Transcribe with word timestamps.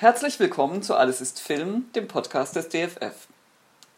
Herzlich 0.00 0.40
willkommen 0.40 0.82
zu 0.82 0.94
Alles 0.94 1.20
ist 1.20 1.40
Film, 1.40 1.84
dem 1.94 2.08
Podcast 2.08 2.56
des 2.56 2.70
DFF. 2.70 3.28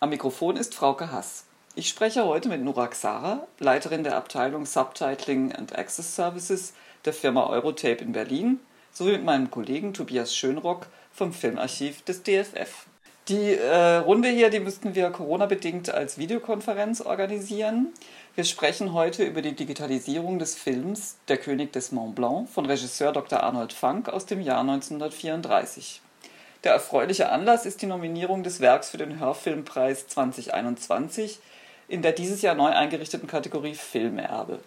Am 0.01 0.11
Mikrofon 0.11 0.57
ist 0.57 0.75
Frauke 0.75 1.13
Hass. 1.13 1.45
Ich 1.77 1.89
spreche 1.89 2.25
heute 2.25 2.49
mit 2.49 2.61
Nura 2.61 2.89
Xara, 2.89 3.47
Leiterin 3.61 4.03
der 4.03 4.17
Abteilung 4.17 4.67
Subtitling 4.67 5.53
and 5.53 5.79
Access 5.79 6.17
Services 6.17 6.73
der 7.05 7.13
Firma 7.13 7.47
Eurotape 7.47 8.03
in 8.03 8.11
Berlin, 8.11 8.59
sowie 8.91 9.13
mit 9.13 9.23
meinem 9.23 9.49
Kollegen 9.53 9.95
Tobias 9.95 10.35
Schönrock 10.35 10.89
vom 11.13 11.33
Filmarchiv 11.33 12.03
des 12.03 12.25
DFF. 12.25 12.87
Die 13.33 13.55
äh, 13.55 13.97
Runde 13.97 14.29
hier, 14.29 14.51
die 14.51 14.61
müssten 14.61 14.95
wir 14.95 15.09
Corona-bedingt 15.09 15.89
als 15.89 16.19
Videokonferenz 16.19 17.01
organisieren. 17.01 17.89
Wir 18.35 18.45
sprechen 18.45 18.93
heute 18.93 19.25
über 19.25 19.41
die 19.41 19.55
Digitalisierung 19.55 20.39
des 20.39 20.55
Films 20.55 21.17
Der 21.29 21.39
König 21.39 21.73
des 21.73 21.93
Mont 21.93 22.15
Blanc 22.15 22.51
von 22.51 22.67
Regisseur 22.67 23.11
Dr. 23.11 23.43
Arnold 23.43 23.73
Funk 23.73 24.11
aus 24.11 24.27
dem 24.27 24.43
Jahr 24.43 24.61
1934. 24.61 26.03
Der 26.63 26.75
erfreuliche 26.75 27.31
Anlass 27.31 27.65
ist 27.65 27.81
die 27.81 27.87
Nominierung 27.87 28.43
des 28.43 28.61
Werks 28.61 28.91
für 28.91 28.99
den 28.99 29.19
Hörfilmpreis 29.19 30.09
2021 30.09 31.39
in 31.89 32.03
der 32.03 32.13
dieses 32.13 32.43
Jahr 32.43 32.55
neu 32.55 32.69
eingerichteten 32.69 33.29
Kategorie 33.29 33.77
Filmerbe. 33.77 34.59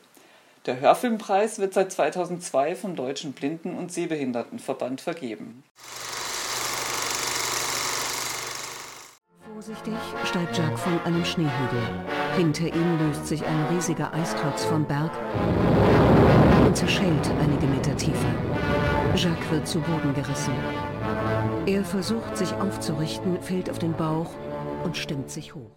Der 0.66 0.80
Hörfilmpreis 0.80 1.60
wird 1.60 1.76
seit 1.76 1.92
2002 1.92 2.76
vom 2.76 2.96
Deutschen 2.96 3.34
Blinden- 3.34 3.78
und 3.78 3.92
Sehbehindertenverband 3.92 5.02
vergeben. 5.02 5.64
Vorsichtig 9.66 9.98
steigt 10.26 10.56
Jacques 10.56 10.80
von 10.80 11.00
einem 11.06 11.26
Schneehügel. 11.26 12.06
Hinter 12.38 12.68
ihm 12.68 13.00
löst 13.00 13.26
sich 13.26 13.44
ein 13.44 13.66
riesiger 13.74 14.14
Eisklotz 14.14 14.64
vom 14.64 14.86
Berg 14.86 15.12
und 16.68 16.78
zerschellt 16.78 17.28
einige 17.40 17.66
Meter 17.66 17.98
tiefer. 17.98 18.32
Jacques 19.16 19.50
wird 19.50 19.68
zu 19.68 19.80
Boden 19.80 20.14
gerissen. 20.14 20.54
Er 21.66 21.84
versucht, 21.84 22.38
sich 22.38 22.54
aufzurichten, 22.54 23.42
fällt 23.42 23.72
auf 23.72 23.80
den 23.80 23.98
Bauch 23.98 24.32
und 24.84 24.98
stimmt 24.98 25.32
sich 25.32 25.56
hoch. 25.56 25.76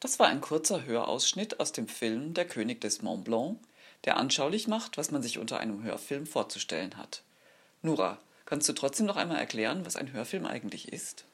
Das 0.00 0.18
war 0.18 0.28
ein 0.28 0.40
kurzer 0.40 0.86
Hörausschnitt 0.86 1.60
aus 1.60 1.72
dem 1.72 1.88
Film 1.88 2.32
Der 2.32 2.46
König 2.46 2.80
des 2.80 3.02
Mont 3.02 3.24
Blanc, 3.24 3.58
der 4.06 4.16
anschaulich 4.16 4.66
macht, 4.66 4.96
was 4.96 5.10
man 5.10 5.22
sich 5.22 5.38
unter 5.38 5.60
einem 5.60 5.82
Hörfilm 5.82 6.24
vorzustellen 6.24 6.96
hat. 6.96 7.22
Nura, 7.82 8.16
kannst 8.46 8.66
du 8.66 8.72
trotzdem 8.72 9.04
noch 9.04 9.16
einmal 9.16 9.36
erklären, 9.36 9.84
was 9.84 9.96
ein 9.96 10.14
Hörfilm 10.14 10.46
eigentlich 10.46 10.90
ist? 10.90 11.27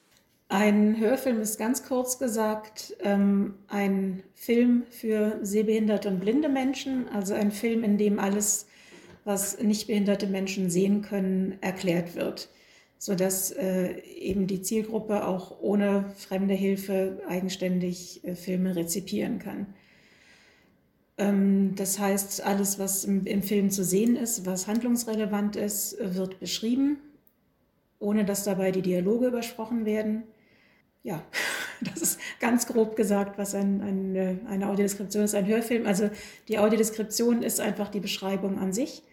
Ein 0.56 1.00
Hörfilm 1.00 1.40
ist 1.40 1.58
ganz 1.58 1.82
kurz 1.82 2.20
gesagt 2.20 2.94
ähm, 3.00 3.54
ein 3.66 4.22
Film 4.34 4.84
für 4.88 5.40
sehbehinderte 5.42 6.08
und 6.08 6.20
blinde 6.20 6.48
Menschen, 6.48 7.08
also 7.08 7.34
ein 7.34 7.50
Film, 7.50 7.82
in 7.82 7.98
dem 7.98 8.20
alles, 8.20 8.68
was 9.24 9.60
nicht 9.60 9.88
behinderte 9.88 10.28
Menschen 10.28 10.70
sehen 10.70 11.02
können, 11.02 11.58
erklärt 11.60 12.14
wird, 12.14 12.50
sodass 12.98 13.50
äh, 13.50 13.98
eben 14.02 14.46
die 14.46 14.62
Zielgruppe 14.62 15.26
auch 15.26 15.60
ohne 15.60 16.12
fremde 16.16 16.54
Hilfe 16.54 17.20
eigenständig 17.28 18.22
äh, 18.22 18.36
Filme 18.36 18.76
rezipieren 18.76 19.40
kann. 19.40 19.74
Ähm, 21.18 21.74
das 21.74 21.98
heißt, 21.98 22.46
alles, 22.46 22.78
was 22.78 23.02
im, 23.04 23.26
im 23.26 23.42
Film 23.42 23.70
zu 23.70 23.82
sehen 23.82 24.14
ist, 24.14 24.46
was 24.46 24.68
handlungsrelevant 24.68 25.56
ist, 25.56 25.96
wird 25.98 26.38
beschrieben, 26.38 26.98
ohne 27.98 28.24
dass 28.24 28.44
dabei 28.44 28.70
die 28.70 28.82
Dialoge 28.82 29.26
übersprochen 29.26 29.84
werden 29.84 30.22
ja, 31.04 31.22
das 31.80 32.02
ist 32.02 32.20
ganz 32.40 32.66
grob 32.66 32.96
gesagt, 32.96 33.38
was 33.38 33.54
ein, 33.54 33.80
ein, 33.80 34.46
eine 34.48 34.68
Audiodeskription 34.68 35.22
ist, 35.22 35.36
ein 35.36 35.46
Hörfilm. 35.46 35.86
Also 35.86 36.10
die 36.48 36.58
Audiodeskription 36.58 37.44
ist 37.44 37.60
einfach 37.60 37.90
die 37.90 38.00
Beschreibung 38.00 38.58
an 38.58 38.72
sich. 38.72 39.04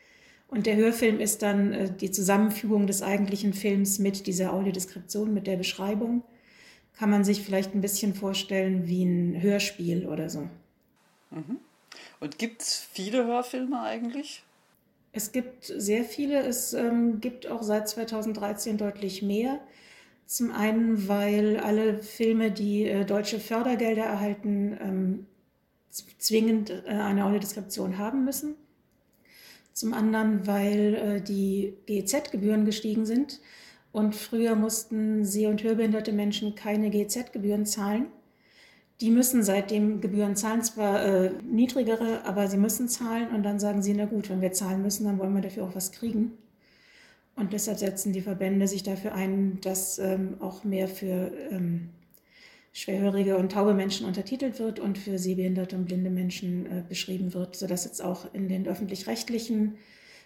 Und 0.47 0.66
der 0.66 0.75
Hörfilm 0.75 1.19
ist 1.19 1.43
dann 1.43 1.73
äh, 1.73 1.91
die 1.91 2.11
Zusammenfügung 2.11 2.88
des 2.88 3.03
eigentlichen 3.03 3.53
Films 3.53 3.99
mit 3.99 4.25
dieser 4.25 4.53
Audiodeskription, 4.53 5.33
mit 5.33 5.47
der 5.47 5.57
Beschreibung. 5.57 6.23
Kann 6.97 7.09
man 7.09 7.23
sich 7.23 7.41
vielleicht 7.41 7.73
ein 7.75 7.81
bisschen 7.81 8.13
vorstellen 8.16 8.87
wie 8.87 9.03
ein 9.03 9.41
Hörspiel 9.41 10.07
oder 10.07 10.29
so. 10.29 10.49
Mhm. 11.29 11.57
Und 12.19 12.37
gibt 12.37 12.61
es 12.61 12.87
viele 12.91 13.25
Hörfilme 13.25 13.81
eigentlich? 13.81 14.43
Es 15.13 15.31
gibt 15.31 15.66
sehr 15.66 16.03
viele. 16.03 16.39
Es 16.39 16.73
ähm, 16.73 17.19
gibt 17.19 17.47
auch 17.47 17.63
seit 17.63 17.87
2013 17.87 18.77
deutlich 18.77 19.21
mehr. 19.21 19.59
Zum 20.31 20.51
einen, 20.53 21.09
weil 21.09 21.57
alle 21.57 22.01
Filme, 22.01 22.51
die 22.51 22.85
äh, 22.85 23.03
deutsche 23.03 23.37
Fördergelder 23.37 24.05
erhalten, 24.05 24.77
ähm, 24.81 25.25
zwingend 25.89 26.69
äh, 26.69 26.83
eine 26.87 27.25
Audiodeskription 27.25 27.97
haben 27.97 28.23
müssen. 28.23 28.55
Zum 29.73 29.93
anderen, 29.93 30.47
weil 30.47 30.95
äh, 30.95 31.21
die 31.21 31.73
GEZ-Gebühren 31.85 32.63
gestiegen 32.63 33.05
sind 33.05 33.41
und 33.91 34.15
früher 34.15 34.55
mussten 34.55 35.25
seh- 35.25 35.47
und 35.47 35.63
hörbehinderte 35.63 36.13
Menschen 36.13 36.55
keine 36.55 36.89
GEZ-Gebühren 36.91 37.65
zahlen. 37.65 38.05
Die 39.01 39.11
müssen 39.11 39.43
seitdem 39.43 39.99
Gebühren 39.99 40.37
zahlen, 40.37 40.63
zwar 40.63 41.03
äh, 41.03 41.31
niedrigere, 41.43 42.23
aber 42.23 42.47
sie 42.47 42.55
müssen 42.55 42.87
zahlen 42.87 43.31
und 43.35 43.43
dann 43.43 43.59
sagen 43.59 43.81
sie, 43.81 43.93
na 43.93 44.05
gut, 44.05 44.29
wenn 44.29 44.39
wir 44.39 44.53
zahlen 44.53 44.81
müssen, 44.81 45.03
dann 45.03 45.19
wollen 45.19 45.35
wir 45.35 45.41
dafür 45.41 45.65
auch 45.65 45.75
was 45.75 45.91
kriegen. 45.91 46.37
Und 47.35 47.53
deshalb 47.53 47.79
setzen 47.79 48.13
die 48.13 48.21
Verbände 48.21 48.67
sich 48.67 48.83
dafür 48.83 49.13
ein, 49.15 49.59
dass 49.61 49.99
ähm, 49.99 50.35
auch 50.39 50.63
mehr 50.63 50.87
für 50.87 51.31
ähm, 51.49 51.89
schwerhörige 52.73 53.37
und 53.37 53.51
taube 53.51 53.73
Menschen 53.73 54.05
untertitelt 54.05 54.59
wird 54.59 54.79
und 54.79 54.97
für 54.97 55.17
sehbehinderte 55.17 55.75
und 55.75 55.85
blinde 55.85 56.09
Menschen 56.09 56.65
äh, 56.65 56.83
beschrieben 56.87 57.33
wird, 57.33 57.55
sodass 57.55 57.85
jetzt 57.85 58.01
auch 58.01 58.33
in 58.33 58.47
den 58.47 58.67
öffentlich-rechtlichen, 58.67 59.77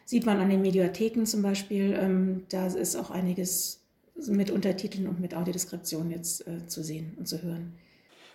sieht 0.06 0.26
man 0.26 0.40
an 0.40 0.50
den 0.50 0.62
Mediatheken 0.62 1.26
zum 1.26 1.42
Beispiel, 1.42 1.98
ähm, 2.00 2.46
da 2.50 2.68
ist 2.68 2.96
auch 2.96 3.10
einiges 3.10 3.82
mit 4.16 4.52
Untertiteln 4.52 5.08
und 5.08 5.20
mit 5.20 5.36
Audiodeskription 5.36 6.12
jetzt 6.12 6.48
äh, 6.48 6.68
zu 6.68 6.84
sehen 6.84 7.16
und 7.18 7.28
zu 7.28 7.42
hören. 7.42 7.74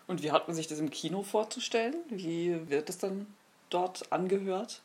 Und 0.07 0.23
wie 0.23 0.33
hat 0.33 0.49
man 0.49 0.57
sich 0.57 0.67
das 0.67 0.81
im 0.81 0.91
Kino 0.91 1.23
vorzustellen? 1.23 1.95
Wie 2.11 2.69
wird 2.69 2.91
es 2.91 2.99
dann 2.99 3.27
dort 3.71 4.11
angehört? 4.13 4.83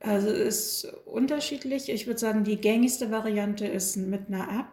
Also 0.00 0.28
ist 0.28 0.92
unterschiedlich. 1.04 1.88
Ich 1.88 2.06
würde 2.06 2.20
sagen, 2.20 2.44
die 2.44 2.60
gängigste 2.60 3.10
Variante 3.10 3.66
ist 3.66 3.96
mit 3.96 4.28
einer 4.28 4.44
App. 4.44 4.68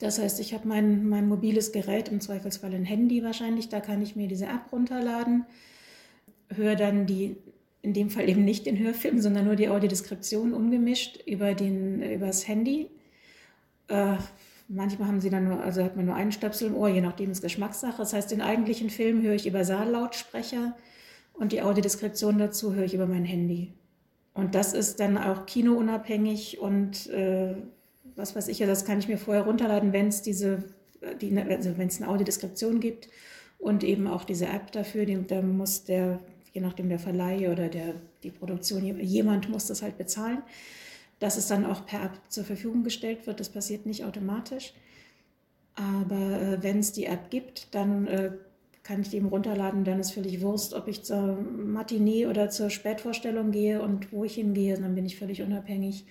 Das 0.00 0.18
heißt, 0.18 0.40
ich 0.40 0.54
habe 0.54 0.66
mein, 0.66 1.08
mein 1.08 1.28
mobiles 1.28 1.72
Gerät, 1.72 2.08
im 2.08 2.20
Zweifelsfall 2.20 2.74
ein 2.74 2.84
Handy 2.84 3.22
wahrscheinlich, 3.22 3.68
da 3.68 3.80
kann 3.80 4.02
ich 4.02 4.16
mir 4.16 4.26
diese 4.26 4.46
App 4.46 4.72
runterladen, 4.72 5.46
höre 6.48 6.74
dann 6.74 7.06
die, 7.06 7.36
in 7.82 7.92
dem 7.92 8.10
Fall 8.10 8.28
eben 8.28 8.44
nicht 8.44 8.66
den 8.66 8.78
Hörfilm, 8.78 9.20
sondern 9.20 9.44
nur 9.44 9.56
die 9.56 9.68
Audiodeskription 9.68 10.52
umgemischt 10.52 11.22
über, 11.26 11.54
den, 11.54 12.02
über 12.02 12.26
das 12.26 12.48
Handy. 12.48 12.90
Äh, 13.88 14.16
manchmal 14.68 15.08
haben 15.08 15.20
sie 15.20 15.30
dann 15.30 15.44
nur, 15.44 15.62
also 15.62 15.84
hat 15.84 15.96
man 15.96 16.06
nur 16.06 16.16
einen 16.16 16.32
Stöpsel 16.32 16.68
im 16.68 16.76
Ohr, 16.76 16.88
je 16.88 17.00
nachdem 17.00 17.30
ist 17.30 17.42
Geschmackssache. 17.42 17.98
Das 17.98 18.12
heißt, 18.12 18.30
den 18.30 18.40
eigentlichen 18.40 18.90
Film 18.90 19.22
höre 19.22 19.34
ich 19.34 19.46
über 19.46 19.64
Saallautsprecher 19.64 20.76
und 21.34 21.52
die 21.52 21.62
Audiodeskription 21.62 22.38
dazu 22.38 22.74
höre 22.74 22.84
ich 22.84 22.94
über 22.94 23.06
mein 23.06 23.24
Handy. 23.24 23.72
Und 24.34 24.54
das 24.56 24.72
ist 24.72 24.98
dann 25.00 25.16
auch 25.16 25.46
kinounabhängig 25.46 26.58
und 26.58 27.08
äh, 27.10 27.54
was 28.16 28.34
weiß 28.36 28.48
ich, 28.48 28.58
ja, 28.58 28.66
das 28.66 28.84
kann 28.84 28.98
ich 28.98 29.08
mir 29.08 29.18
vorher 29.18 29.44
runterladen, 29.44 29.92
wenn 29.92 30.08
es 30.08 30.22
diese, 30.22 30.64
die, 31.20 31.36
also 31.38 31.78
wenn 31.78 31.88
es 31.88 32.00
eine 32.00 32.10
Audiodeskription 32.10 32.80
gibt 32.80 33.08
und 33.58 33.84
eben 33.84 34.06
auch 34.06 34.24
diese 34.24 34.46
App 34.46 34.72
dafür, 34.72 35.06
die, 35.06 35.24
da 35.26 35.40
muss 35.40 35.84
der, 35.84 36.20
je 36.52 36.60
nachdem 36.60 36.88
der 36.88 36.98
Verleih 36.98 37.50
oder 37.50 37.68
der, 37.68 37.94
die 38.22 38.30
Produktion, 38.30 39.00
jemand 39.00 39.48
muss 39.48 39.66
das 39.66 39.82
halt 39.82 39.98
bezahlen, 39.98 40.42
dass 41.20 41.36
es 41.36 41.46
dann 41.46 41.64
auch 41.64 41.86
per 41.86 42.04
App 42.04 42.20
zur 42.28 42.44
Verfügung 42.44 42.82
gestellt 42.82 43.26
wird. 43.26 43.40
Das 43.40 43.48
passiert 43.48 43.86
nicht 43.86 44.04
automatisch. 44.04 44.74
Aber 45.74 46.40
äh, 46.40 46.62
wenn 46.62 46.80
es 46.80 46.92
die 46.92 47.06
App 47.06 47.30
gibt, 47.30 47.74
dann 47.74 48.06
äh, 48.06 48.32
kann 48.84 49.00
ich 49.00 49.08
die 49.08 49.16
eben 49.16 49.28
runterladen. 49.28 49.82
Dann 49.82 49.98
ist 49.98 50.12
völlig 50.12 50.40
Wurst, 50.42 50.74
ob 50.74 50.86
ich 50.86 51.02
zur 51.02 51.36
Matinee 51.36 52.26
oder 52.26 52.50
zur 52.50 52.70
Spätvorstellung 52.70 53.50
gehe 53.50 53.82
und 53.82 54.12
wo 54.12 54.24
ich 54.24 54.34
hingehe. 54.34 54.78
Dann 54.78 54.94
bin 54.94 55.06
ich 55.06 55.18
völlig 55.18 55.42
unabhängig, 55.42 56.04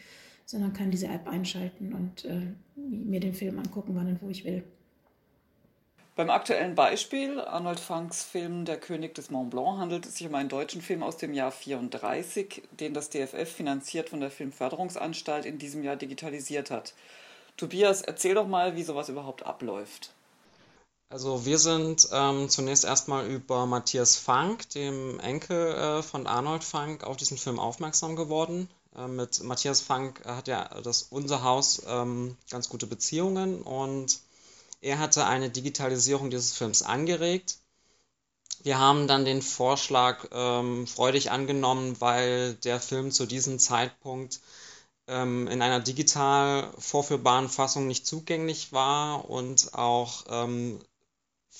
sondern 0.46 0.74
kann 0.74 0.92
diese 0.92 1.08
App 1.08 1.28
einschalten 1.28 1.94
und 1.94 2.26
äh, 2.26 2.48
mir 2.76 3.20
den 3.20 3.34
Film 3.34 3.60
angucken, 3.60 3.96
wann 3.96 4.08
und 4.08 4.22
wo 4.22 4.30
ich 4.30 4.44
will. 4.44 4.64
Beim 6.16 6.30
aktuellen 6.30 6.76
Beispiel, 6.76 7.40
Arnold 7.40 7.80
Funks 7.80 8.24
Film 8.24 8.66
Der 8.66 8.80
König 8.80 9.16
des 9.16 9.32
Mont 9.32 9.50
Blanc, 9.50 9.80
handelt 9.80 10.06
es 10.06 10.18
sich 10.18 10.28
um 10.28 10.36
einen 10.36 10.50
deutschen 10.50 10.82
Film 10.82 11.02
aus 11.02 11.18
dem 11.18 11.34
Jahr 11.34 11.52
34, 11.52 12.62
den 12.80 12.94
das 12.94 13.10
DFF 13.10 13.52
finanziert 13.52 14.10
von 14.10 14.20
der 14.20 14.30
Filmförderungsanstalt 14.30 15.46
in 15.46 15.58
diesem 15.58 15.84
Jahr 15.84 15.96
digitalisiert 15.96 16.70
hat. 16.70 16.94
Tobias, 17.58 18.04
erzähl 18.04 18.36
doch 18.36 18.48
mal, 18.48 18.76
wie 18.76 18.84
sowas 18.84 19.10
überhaupt 19.10 19.44
abläuft. 19.44 20.14
Also 21.14 21.46
wir 21.46 21.60
sind 21.60 22.08
ähm, 22.12 22.50
zunächst 22.50 22.86
erstmal 22.86 23.28
über 23.28 23.68
Matthias 23.68 24.16
Funk, 24.16 24.68
dem 24.72 25.20
Enkel 25.20 25.76
äh, 25.76 26.02
von 26.02 26.26
Arnold 26.26 26.64
Funk, 26.64 27.04
auf 27.04 27.18
diesen 27.18 27.38
Film 27.38 27.60
aufmerksam 27.60 28.16
geworden. 28.16 28.68
Äh, 28.96 29.08
mit 29.08 29.44
Matthias 29.44 29.80
Funk 29.80 30.26
hat 30.26 30.48
ja 30.48 30.68
das 30.82 31.04
unser 31.12 31.44
Haus 31.44 31.84
ähm, 31.86 32.36
ganz 32.50 32.68
gute 32.68 32.88
Beziehungen 32.88 33.62
und 33.62 34.22
er 34.82 34.98
hatte 34.98 35.28
eine 35.28 35.52
Digitalisierung 35.52 36.32
dieses 36.32 36.54
Films 36.54 36.82
angeregt. 36.82 37.60
Wir 38.64 38.80
haben 38.80 39.06
dann 39.08 39.24
den 39.24 39.44
Vorschlag 39.44 40.26
ähm, 40.32 40.88
freudig 40.88 41.30
angenommen, 41.30 41.96
weil 42.02 42.56
der 42.56 42.80
Film 42.80 43.12
zu 43.12 43.28
diesem 43.28 43.60
Zeitpunkt 43.60 44.40
ähm, 45.08 45.48
in 45.48 45.62
einer 45.62 45.80
digital 45.80 46.74
vorführbaren 46.80 47.50
Fassung 47.50 47.86
nicht 47.86 48.08
zugänglich 48.08 48.74
war 48.74 49.30
und 49.30 49.76
auch 49.76 50.26
ähm, 50.28 50.80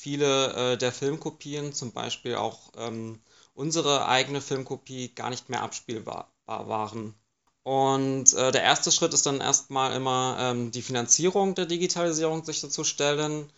viele 0.04 0.74
äh, 0.74 0.78
der 0.78 0.92
Filmkopien, 0.92 1.72
zum 1.74 1.94
Beispiel 1.94 2.36
auch 2.36 2.72
ähm, 2.76 3.22
unsere 3.54 4.06
eigene 4.08 4.42
Filmkopie, 4.42 5.16
gar 5.16 5.30
nicht 5.30 5.50
mehr 5.50 5.64
abspielbar 5.64 6.30
waren. 6.46 7.16
Und 7.64 8.34
äh, 8.34 8.52
der 8.52 8.64
erste 8.64 8.92
Schritt 8.92 9.14
ist 9.14 9.26
dann 9.26 9.40
erstmal 9.40 9.96
immer 9.96 10.38
ähm, 10.40 10.72
die 10.72 10.82
Finanzierung 10.82 11.56
der 11.56 11.66
Digitalisierung 11.66 12.44
sicherzustellen. 12.44 13.50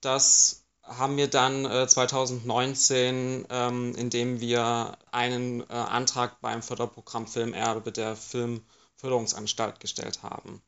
Das 0.00 0.64
haben 0.82 1.18
wir 1.18 1.28
dann 1.28 1.66
äh, 1.66 1.86
2019, 1.86 3.46
ähm, 3.50 3.94
indem 3.96 4.40
wir 4.40 4.96
einen 5.12 5.60
äh, 5.60 5.74
Antrag 5.74 6.40
beim 6.40 6.62
Förderprogramm 6.62 7.26
Filmerbe 7.26 7.92
der 7.92 8.16
Filmförderungsanstalt 8.16 9.80
gestellt 9.80 10.22
haben. 10.22 10.62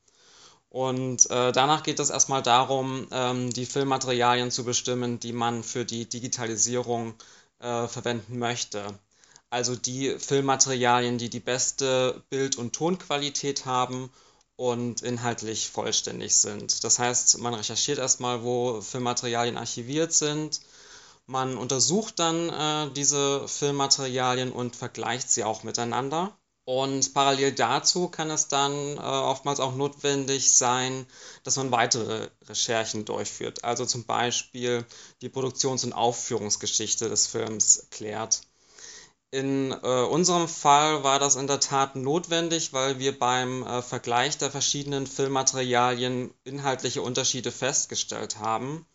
Und 0.69 1.29
äh, 1.31 1.51
danach 1.51 1.83
geht 1.83 1.99
es 1.99 2.09
erstmal 2.09 2.43
darum, 2.43 3.07
ähm, 3.11 3.51
die 3.51 3.65
Filmmaterialien 3.65 4.51
zu 4.51 4.63
bestimmen, 4.63 5.19
die 5.19 5.33
man 5.33 5.63
für 5.63 5.85
die 5.85 6.07
Digitalisierung 6.07 7.15
äh, 7.59 7.87
verwenden 7.87 8.37
möchte 8.37 8.99
also 9.49 9.75
die 9.75 10.17
Filmmaterialien, 10.19 11.17
die 11.17 11.29
die 11.29 11.39
beste 11.39 12.23
Bild- 12.29 12.57
und 12.57 12.73
Tonqualität 12.73 13.65
haben 13.65 14.11
und 14.55 15.01
inhaltlich 15.01 15.69
vollständig 15.69 16.35
sind. 16.35 16.83
Das 16.83 16.99
heißt, 16.99 17.39
man 17.39 17.53
recherchiert 17.53 17.97
erstmal, 17.97 18.43
wo 18.43 18.81
Filmmaterialien 18.81 19.57
archiviert 19.57 20.13
sind. 20.13 20.61
Man 21.25 21.57
untersucht 21.57 22.19
dann 22.19 22.49
äh, 22.49 22.91
diese 22.93 23.47
Filmmaterialien 23.47 24.51
und 24.51 24.75
vergleicht 24.75 25.29
sie 25.29 25.43
auch 25.43 25.63
miteinander. 25.63 26.37
Und 26.69 27.15
parallel 27.15 27.53
dazu 27.53 28.09
kann 28.09 28.29
es 28.29 28.47
dann 28.47 28.97
äh, 28.97 28.99
oftmals 28.99 29.59
auch 29.59 29.73
notwendig 29.73 30.55
sein, 30.55 31.07
dass 31.43 31.55
man 31.55 31.71
weitere 31.71 32.29
Recherchen 32.47 33.05
durchführt. 33.05 33.63
Also 33.63 33.87
zum 33.87 34.05
Beispiel 34.05 34.85
die 35.23 35.29
Produktions- 35.29 35.83
und 35.83 35.93
Aufführungsgeschichte 35.93 37.09
des 37.09 37.25
Films 37.25 37.87
klärt. 37.89 38.41
In 39.31 39.71
äh, 39.71 40.03
unserem 40.03 40.47
Fall 40.47 41.03
war 41.03 41.17
das 41.17 41.37
in 41.37 41.47
der 41.47 41.59
Tat 41.59 41.95
notwendig, 41.95 42.71
weil 42.71 42.99
wir 42.99 43.17
beim 43.17 43.63
äh, 43.63 43.81
Vergleich 43.81 44.37
der 44.37 44.51
verschiedenen 44.51 45.07
Filmmaterialien 45.07 46.35
inhaltliche 46.43 47.01
Unterschiede 47.01 47.51
festgestellt 47.51 48.37
haben 48.37 48.85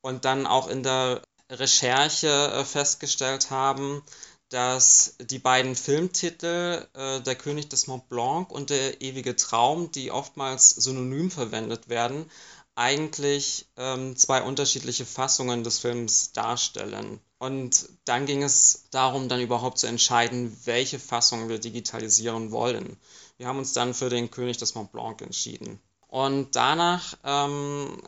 und 0.00 0.24
dann 0.24 0.46
auch 0.46 0.68
in 0.68 0.84
der 0.84 1.22
Recherche 1.50 2.28
äh, 2.28 2.64
festgestellt 2.64 3.50
haben, 3.50 4.04
dass 4.50 5.16
die 5.20 5.38
beiden 5.38 5.74
Filmtitel 5.74 6.86
äh, 6.94 7.20
Der 7.20 7.36
König 7.36 7.68
des 7.68 7.86
Mont 7.86 8.08
Blanc 8.08 8.50
und 8.50 8.70
Der 8.70 9.00
ewige 9.00 9.36
Traum, 9.36 9.90
die 9.92 10.10
oftmals 10.10 10.70
synonym 10.70 11.30
verwendet 11.30 11.88
werden, 11.88 12.30
eigentlich 12.74 13.66
ähm, 13.76 14.16
zwei 14.16 14.42
unterschiedliche 14.42 15.06
Fassungen 15.06 15.64
des 15.64 15.78
Films 15.78 16.32
darstellen. 16.32 17.20
Und 17.38 17.88
dann 18.04 18.26
ging 18.26 18.42
es 18.42 18.84
darum, 18.90 19.28
dann 19.28 19.40
überhaupt 19.40 19.78
zu 19.78 19.86
entscheiden, 19.86 20.56
welche 20.64 20.98
Fassung 20.98 21.48
wir 21.48 21.58
digitalisieren 21.58 22.50
wollen. 22.50 22.96
Wir 23.38 23.46
haben 23.46 23.58
uns 23.58 23.72
dann 23.72 23.94
für 23.94 24.10
den 24.10 24.30
König 24.30 24.58
des 24.58 24.74
Mont 24.74 24.92
Blanc 24.92 25.22
entschieden. 25.22 25.80
Und 26.08 26.56
danach 26.56 27.16
ähm, 27.24 28.02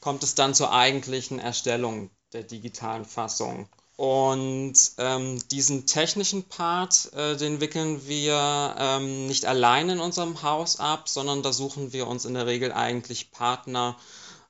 kommt 0.00 0.22
es 0.22 0.34
dann 0.34 0.54
zur 0.54 0.72
eigentlichen 0.72 1.38
Erstellung 1.38 2.10
der 2.32 2.44
digitalen 2.44 3.04
Fassung. 3.04 3.68
Und 3.98 4.74
ähm, 4.98 5.42
diesen 5.48 5.86
technischen 5.86 6.44
Part, 6.44 7.12
äh, 7.14 7.36
den 7.36 7.60
wickeln 7.60 8.06
wir 8.06 8.76
ähm, 8.78 9.26
nicht 9.26 9.44
allein 9.44 9.90
in 9.90 9.98
unserem 9.98 10.40
Haus 10.44 10.78
ab, 10.78 11.08
sondern 11.08 11.42
da 11.42 11.52
suchen 11.52 11.92
wir 11.92 12.06
uns 12.06 12.24
in 12.24 12.34
der 12.34 12.46
Regel 12.46 12.70
eigentlich 12.70 13.32
Partner 13.32 13.96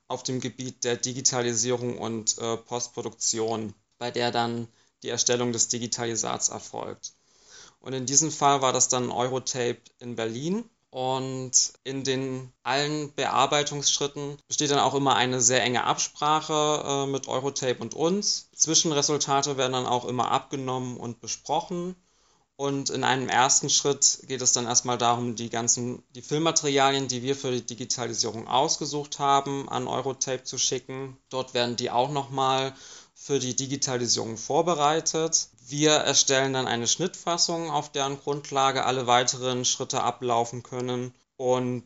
auf 0.07 0.21
dem 0.21 0.39
Gebiet 0.39 0.83
der 0.83 0.97
Digitalisierung 0.97 1.97
und 1.97 2.37
äh, 2.37 2.57
Postproduktion 2.57 3.73
bei 3.97 4.11
der 4.11 4.29
dann 4.29 4.67
die 5.01 5.09
Erstellung 5.09 5.51
des 5.51 5.67
Digitalisats 5.67 6.49
erfolgt. 6.49 7.13
Und 7.79 7.93
in 7.93 8.05
diesem 8.05 8.31
Fall 8.31 8.61
war 8.61 8.71
das 8.71 8.87
dann 8.87 9.09
Eurotape 9.09 9.81
in 9.97 10.15
Berlin. 10.15 10.63
Und 10.91 11.73
in 11.83 12.03
den 12.03 12.51
allen 12.63 13.13
Bearbeitungsschritten 13.13 14.37
besteht 14.47 14.71
dann 14.71 14.79
auch 14.79 14.95
immer 14.95 15.15
eine 15.15 15.39
sehr 15.39 15.61
enge 15.61 15.83
Absprache 15.83 16.83
äh, 16.85 17.05
mit 17.05 17.27
Eurotape 17.27 17.79
und 17.79 17.93
uns. 17.93 18.49
Zwischenresultate 18.55 19.55
werden 19.57 19.73
dann 19.73 19.85
auch 19.85 20.05
immer 20.05 20.31
abgenommen 20.31 20.97
und 20.97 21.21
besprochen. 21.21 21.95
Und 22.55 22.89
in 22.89 23.05
einem 23.05 23.29
ersten 23.29 23.69
Schritt 23.69 24.19
geht 24.27 24.41
es 24.41 24.51
dann 24.51 24.65
erstmal 24.65 24.97
darum, 24.97 25.35
die 25.35 25.49
ganzen 25.49 26.03
die 26.15 26.21
Filmmaterialien, 26.21 27.07
die 27.07 27.21
wir 27.21 27.35
für 27.35 27.51
die 27.51 27.65
Digitalisierung 27.65 28.47
ausgesucht 28.49 29.19
haben, 29.19 29.69
an 29.69 29.87
Eurotape 29.87 30.43
zu 30.43 30.57
schicken. 30.57 31.15
Dort 31.29 31.53
werden 31.53 31.77
die 31.77 31.89
auch 31.89 32.11
nochmal 32.11 32.75
für 33.13 33.39
die 33.39 33.55
Digitalisierung 33.55 34.37
vorbereitet. 34.37 35.47
Wir 35.69 35.91
erstellen 35.91 36.53
dann 36.53 36.67
eine 36.67 36.87
Schnittfassung, 36.87 37.69
auf 37.69 37.91
deren 37.91 38.19
Grundlage 38.19 38.85
alle 38.85 39.05
weiteren 39.05 39.65
Schritte 39.65 40.01
ablaufen 40.01 40.63
können 40.63 41.13
und 41.37 41.85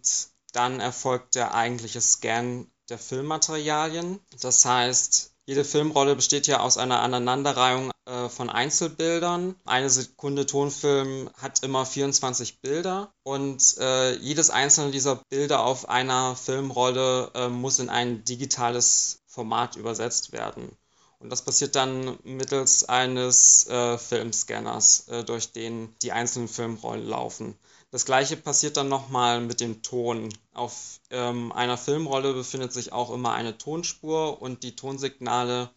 dann 0.53 0.79
erfolgt 0.79 1.35
der 1.35 1.53
eigentliche 1.53 1.99
Scan 1.99 2.65
der 2.87 2.97
Filmmaterialien. 2.97 4.21
Das 4.39 4.63
heißt, 4.63 5.33
jede 5.45 5.65
Filmrolle 5.65 6.15
besteht 6.15 6.47
ja 6.47 6.61
aus 6.61 6.77
einer 6.77 7.01
Aneinanderreihung 7.01 7.91
äh, 8.05 8.29
von 8.29 8.49
Einzelbildern. 8.49 9.55
Eine 9.65 9.89
Sekunde 9.89 10.45
Tonfilm 10.45 11.29
hat 11.35 11.61
immer 11.61 11.85
24 11.85 12.61
Bilder 12.61 13.11
und 13.23 13.77
äh, 13.79 14.15
jedes 14.15 14.49
einzelne 14.49 14.91
dieser 14.91 15.17
Bilder 15.27 15.65
auf 15.65 15.89
einer 15.89 16.37
Filmrolle 16.37 17.31
äh, 17.33 17.49
muss 17.49 17.79
in 17.79 17.89
ein 17.89 18.23
digitales 18.23 19.19
Format 19.27 19.75
übersetzt 19.75 20.31
werden. 20.31 20.77
Und 21.23 21.29
das 21.29 21.41
passiert 21.41 21.77
dann 21.77 22.19
mittels 22.25 22.83
eines 22.89 23.65
äh, 23.67 23.97
Filmscanners, 23.97 25.07
äh, 25.07 25.23
durch 25.23 25.53
den 25.53 25.95
die 26.01 26.11
einzelnen 26.11 26.49
Filmrollen 26.49 27.07
laufen. 27.07 27.55
Das 27.91 28.03
gleiche 28.03 28.35
passiert 28.35 28.75
dann 28.75 28.89
nochmal 28.89 29.39
mit 29.39 29.61
dem 29.61 29.81
Ton. 29.83 30.33
Auf 30.53 30.99
ähm, 31.11 31.53
einer 31.53 31.77
Filmrolle 31.77 32.33
befindet 32.33 32.73
sich 32.73 32.91
auch 32.91 33.09
immer 33.09 33.31
eine 33.31 33.57
Tonspur 33.57 34.41
und 34.41 34.63
die 34.63 34.75
Tonsignale 34.75 35.69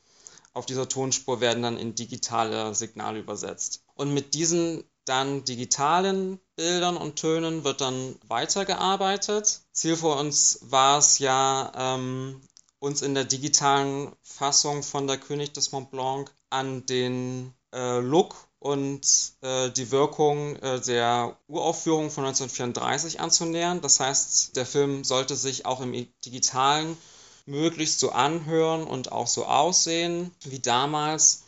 auf 0.52 0.66
dieser 0.66 0.88
Tonspur 0.88 1.40
werden 1.40 1.62
dann 1.62 1.78
in 1.78 1.94
digitale 1.94 2.74
Signale 2.74 3.20
übersetzt. 3.20 3.84
Und 3.94 4.12
mit 4.12 4.34
diesen 4.34 4.82
dann 5.04 5.44
digitalen 5.44 6.40
Bildern 6.56 6.96
und 6.96 7.16
Tönen 7.16 7.62
wird 7.62 7.80
dann 7.80 8.16
weitergearbeitet. 8.26 9.60
Ziel 9.70 9.96
für 9.96 10.16
uns 10.18 10.58
war 10.62 10.98
es 10.98 11.20
ja, 11.20 11.70
ähm, 11.76 12.40
uns 12.78 13.02
in 13.02 13.14
der 13.14 13.24
digitalen 13.24 14.12
Fassung 14.22 14.82
von 14.82 15.06
der 15.06 15.18
König 15.18 15.52
des 15.52 15.72
Mont 15.72 15.90
Blanc 15.90 16.30
an 16.50 16.86
den 16.86 17.54
äh, 17.72 17.98
Look 18.00 18.36
und 18.58 19.32
äh, 19.42 19.70
die 19.70 19.90
Wirkung 19.90 20.56
äh, 20.56 20.80
der 20.80 21.36
Uraufführung 21.46 22.10
von 22.10 22.24
1934 22.24 23.20
anzunähern. 23.20 23.80
Das 23.80 24.00
heißt, 24.00 24.56
der 24.56 24.66
Film 24.66 25.04
sollte 25.04 25.36
sich 25.36 25.66
auch 25.66 25.80
im 25.80 25.92
digitalen 26.24 26.96
möglichst 27.46 28.00
so 28.00 28.10
anhören 28.10 28.84
und 28.84 29.12
auch 29.12 29.28
so 29.28 29.46
aussehen 29.46 30.32
wie 30.44 30.58
damals. 30.58 31.44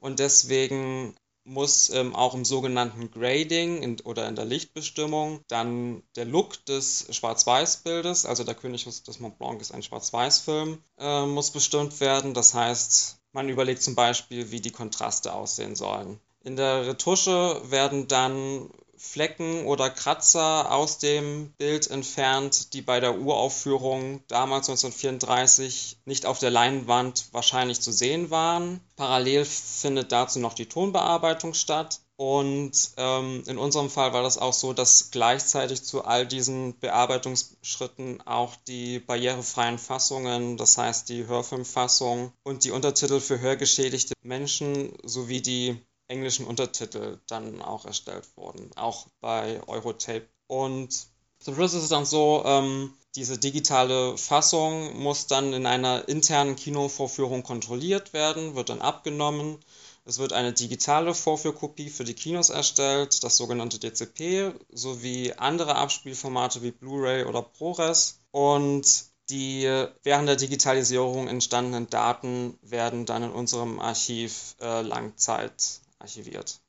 Und 0.00 0.18
deswegen 0.18 1.14
muss 1.44 1.90
ähm, 1.90 2.14
auch 2.14 2.34
im 2.34 2.44
sogenannten 2.44 3.10
Grading 3.10 3.82
in, 3.82 4.00
oder 4.00 4.28
in 4.28 4.36
der 4.36 4.44
Lichtbestimmung 4.44 5.40
dann 5.48 6.02
der 6.16 6.24
Look 6.24 6.64
des 6.66 7.06
Schwarz-Weiß-Bildes, 7.10 8.26
also 8.26 8.44
der 8.44 8.54
König 8.54 8.84
des 8.84 9.20
Mont 9.20 9.38
Blanc 9.38 9.60
ist 9.60 9.72
ein 9.72 9.82
Schwarz-Weiß-Film, 9.82 10.78
äh, 10.98 11.26
muss 11.26 11.50
bestimmt 11.50 12.00
werden. 12.00 12.34
Das 12.34 12.54
heißt, 12.54 13.18
man 13.32 13.48
überlegt 13.48 13.82
zum 13.82 13.94
Beispiel, 13.94 14.50
wie 14.50 14.60
die 14.60 14.70
Kontraste 14.70 15.32
aussehen 15.32 15.74
sollen. 15.74 16.20
In 16.44 16.56
der 16.56 16.86
Retusche 16.86 17.62
werden 17.70 18.08
dann 18.08 18.70
Flecken 19.04 19.66
oder 19.66 19.90
Kratzer 19.90 20.70
aus 20.70 20.98
dem 20.98 21.52
Bild 21.58 21.90
entfernt, 21.90 22.72
die 22.72 22.82
bei 22.82 23.00
der 23.00 23.18
Uraufführung 23.18 24.22
damals 24.28 24.70
1934 24.70 25.98
nicht 26.04 26.24
auf 26.24 26.38
der 26.38 26.50
Leinwand 26.50 27.26
wahrscheinlich 27.32 27.80
zu 27.80 27.90
sehen 27.90 28.30
waren. 28.30 28.80
Parallel 28.96 29.44
findet 29.44 30.12
dazu 30.12 30.38
noch 30.38 30.54
die 30.54 30.66
Tonbearbeitung 30.66 31.52
statt. 31.52 32.00
Und 32.16 32.92
ähm, 32.98 33.42
in 33.48 33.58
unserem 33.58 33.90
Fall 33.90 34.12
war 34.12 34.22
das 34.22 34.38
auch 34.38 34.52
so, 34.52 34.72
dass 34.72 35.10
gleichzeitig 35.10 35.82
zu 35.82 36.04
all 36.04 36.24
diesen 36.24 36.78
Bearbeitungsschritten 36.78 38.20
auch 38.24 38.54
die 38.68 39.00
barrierefreien 39.00 39.78
Fassungen, 39.78 40.56
das 40.56 40.78
heißt 40.78 41.08
die 41.08 41.26
Hörfilmfassung 41.26 42.32
und 42.44 42.62
die 42.62 42.70
Untertitel 42.70 43.18
für 43.18 43.40
hörgeschädigte 43.40 44.14
Menschen 44.22 44.92
sowie 45.02 45.42
die 45.42 45.82
englischen 46.12 46.46
Untertitel 46.46 47.18
dann 47.26 47.60
auch 47.62 47.84
erstellt 47.84 48.28
wurden, 48.36 48.70
auch 48.76 49.06
bei 49.20 49.60
Eurotape. 49.66 50.28
Und 50.46 51.06
zum 51.40 51.54
Schluss 51.54 51.74
ist 51.74 51.84
es 51.84 51.88
dann 51.88 52.04
so, 52.04 52.42
ähm, 52.44 52.92
diese 53.16 53.38
digitale 53.38 54.16
Fassung 54.16 55.02
muss 55.02 55.26
dann 55.26 55.52
in 55.52 55.66
einer 55.66 56.08
internen 56.08 56.56
Kinovorführung 56.56 57.42
kontrolliert 57.42 58.12
werden, 58.12 58.54
wird 58.54 58.68
dann 58.68 58.80
abgenommen, 58.80 59.58
Es 60.04 60.18
wird 60.18 60.32
eine 60.32 60.52
digitale 60.52 61.14
Vorführkopie 61.14 61.88
für 61.88 62.02
die 62.04 62.14
Kinos 62.14 62.50
erstellt, 62.50 63.22
das 63.22 63.36
sogenannte 63.36 63.78
DCP, 63.78 64.52
sowie 64.72 65.32
andere 65.34 65.76
Abspielformate 65.76 66.62
wie 66.62 66.72
Blu-ray 66.72 67.24
oder 67.24 67.42
ProRes. 67.42 68.18
Und 68.32 69.04
die 69.30 69.64
während 70.02 70.28
der 70.28 70.36
Digitalisierung 70.36 71.28
entstandenen 71.28 71.88
Daten 71.88 72.58
werden 72.62 73.06
dann 73.06 73.22
in 73.22 73.30
unserem 73.30 73.78
Archiv 73.78 74.56
äh, 74.60 74.82
Langzeit 74.82 75.81
archiviert. 76.02 76.60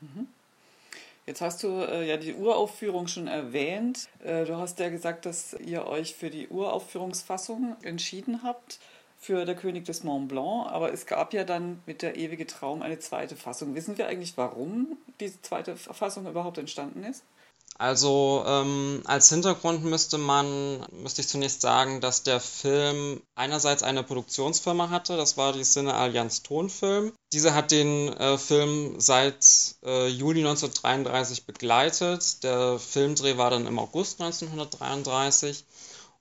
Mhm. 0.00 0.26
Jetzt 1.26 1.40
hast 1.40 1.62
du 1.62 1.68
äh, 1.68 2.06
ja 2.06 2.16
die 2.18 2.34
Uraufführung 2.34 3.06
schon 3.06 3.28
erwähnt. 3.28 4.08
Äh, 4.22 4.44
du 4.44 4.56
hast 4.56 4.78
ja 4.78 4.90
gesagt, 4.90 5.24
dass 5.24 5.54
ihr 5.54 5.86
euch 5.86 6.14
für 6.14 6.28
die 6.28 6.48
Uraufführungsfassung 6.48 7.76
entschieden 7.82 8.42
habt, 8.42 8.78
für 9.18 9.46
Der 9.46 9.54
König 9.54 9.86
des 9.86 10.04
Mont 10.04 10.28
Blanc. 10.28 10.70
Aber 10.70 10.92
es 10.92 11.06
gab 11.06 11.32
ja 11.32 11.44
dann 11.44 11.82
mit 11.86 12.02
Der 12.02 12.16
ewige 12.16 12.46
Traum 12.46 12.82
eine 12.82 12.98
zweite 12.98 13.36
Fassung. 13.36 13.74
Wissen 13.74 13.96
wir 13.96 14.06
eigentlich, 14.06 14.36
warum 14.36 14.98
diese 15.18 15.40
zweite 15.40 15.76
Fassung 15.76 16.26
überhaupt 16.26 16.58
entstanden 16.58 17.04
ist? 17.04 17.24
Also 17.76 18.44
ähm, 18.46 19.02
als 19.04 19.28
Hintergrund 19.30 19.84
müsste 19.84 20.16
man, 20.16 20.86
müsste 20.92 21.22
ich 21.22 21.28
zunächst 21.28 21.60
sagen, 21.60 22.00
dass 22.00 22.22
der 22.22 22.38
Film 22.38 23.20
einerseits 23.34 23.82
eine 23.82 24.04
Produktionsfirma 24.04 24.90
hatte, 24.90 25.16
das 25.16 25.36
war 25.36 25.52
die 25.52 25.64
Cine 25.64 25.94
Allianz 25.94 26.44
Tonfilm. 26.44 27.12
Diese 27.32 27.52
hat 27.52 27.72
den 27.72 28.12
äh, 28.12 28.38
Film 28.38 29.00
seit 29.00 29.44
äh, 29.84 30.06
Juli 30.06 30.40
1933 30.40 31.46
begleitet. 31.46 32.44
Der 32.44 32.78
Filmdreh 32.78 33.38
war 33.38 33.50
dann 33.50 33.66
im 33.66 33.78
August 33.80 34.20
1933 34.20 35.64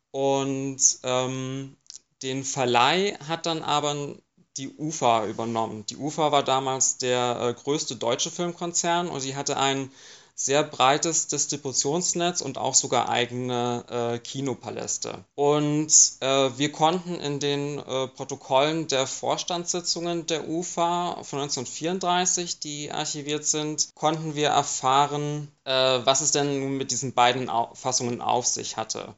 und 0.10 0.80
ähm, 1.04 1.78
den 2.24 2.44
Verleih 2.44 3.16
hat 3.28 3.46
dann 3.46 3.62
aber 3.62 4.16
die 4.58 4.70
UFA 4.78 5.28
übernommen. 5.28 5.86
Die 5.88 5.98
UFA 5.98 6.32
war 6.32 6.44
damals 6.44 6.98
der 6.98 7.40
äh, 7.40 7.54
größte 7.54 7.96
deutsche 7.96 8.32
Filmkonzern 8.32 9.08
und 9.08 9.20
sie 9.20 9.36
hatte 9.36 9.58
einen 9.58 9.92
sehr 10.36 10.64
breites 10.64 11.28
Distributionsnetz 11.28 12.42
und 12.42 12.58
auch 12.58 12.74
sogar 12.74 13.10
eigene 13.10 13.86
äh, 13.90 14.20
Kinopaläste. 14.20 15.24
Und 15.36 15.92
äh, 16.20 16.50
wir 16.58 16.72
konnten 16.72 17.16
in 17.16 17.40
den 17.40 17.80
äh, 17.80 18.08
Protokollen 18.08 18.88
der 18.88 19.08
Vorstandssitzungen 19.08 20.26
der 20.26 20.48
UFA 20.48 21.24
von 21.24 21.40
1934, 21.40 22.60
die 22.60 22.92
archiviert 22.92 23.46
sind, 23.46 23.90
konnten 23.96 24.36
wir 24.36 24.50
erfahren, 24.50 25.52
äh, 25.66 25.72
was 25.72 26.22
es 26.22 26.32
denn 26.32 26.60
nun 26.60 26.78
mit 26.78 26.92
diesen 26.92 27.14
beiden 27.14 27.50
Fassungen 27.74 28.22
auf 28.22 28.46
sich 28.46 28.78
hatte. 28.78 29.16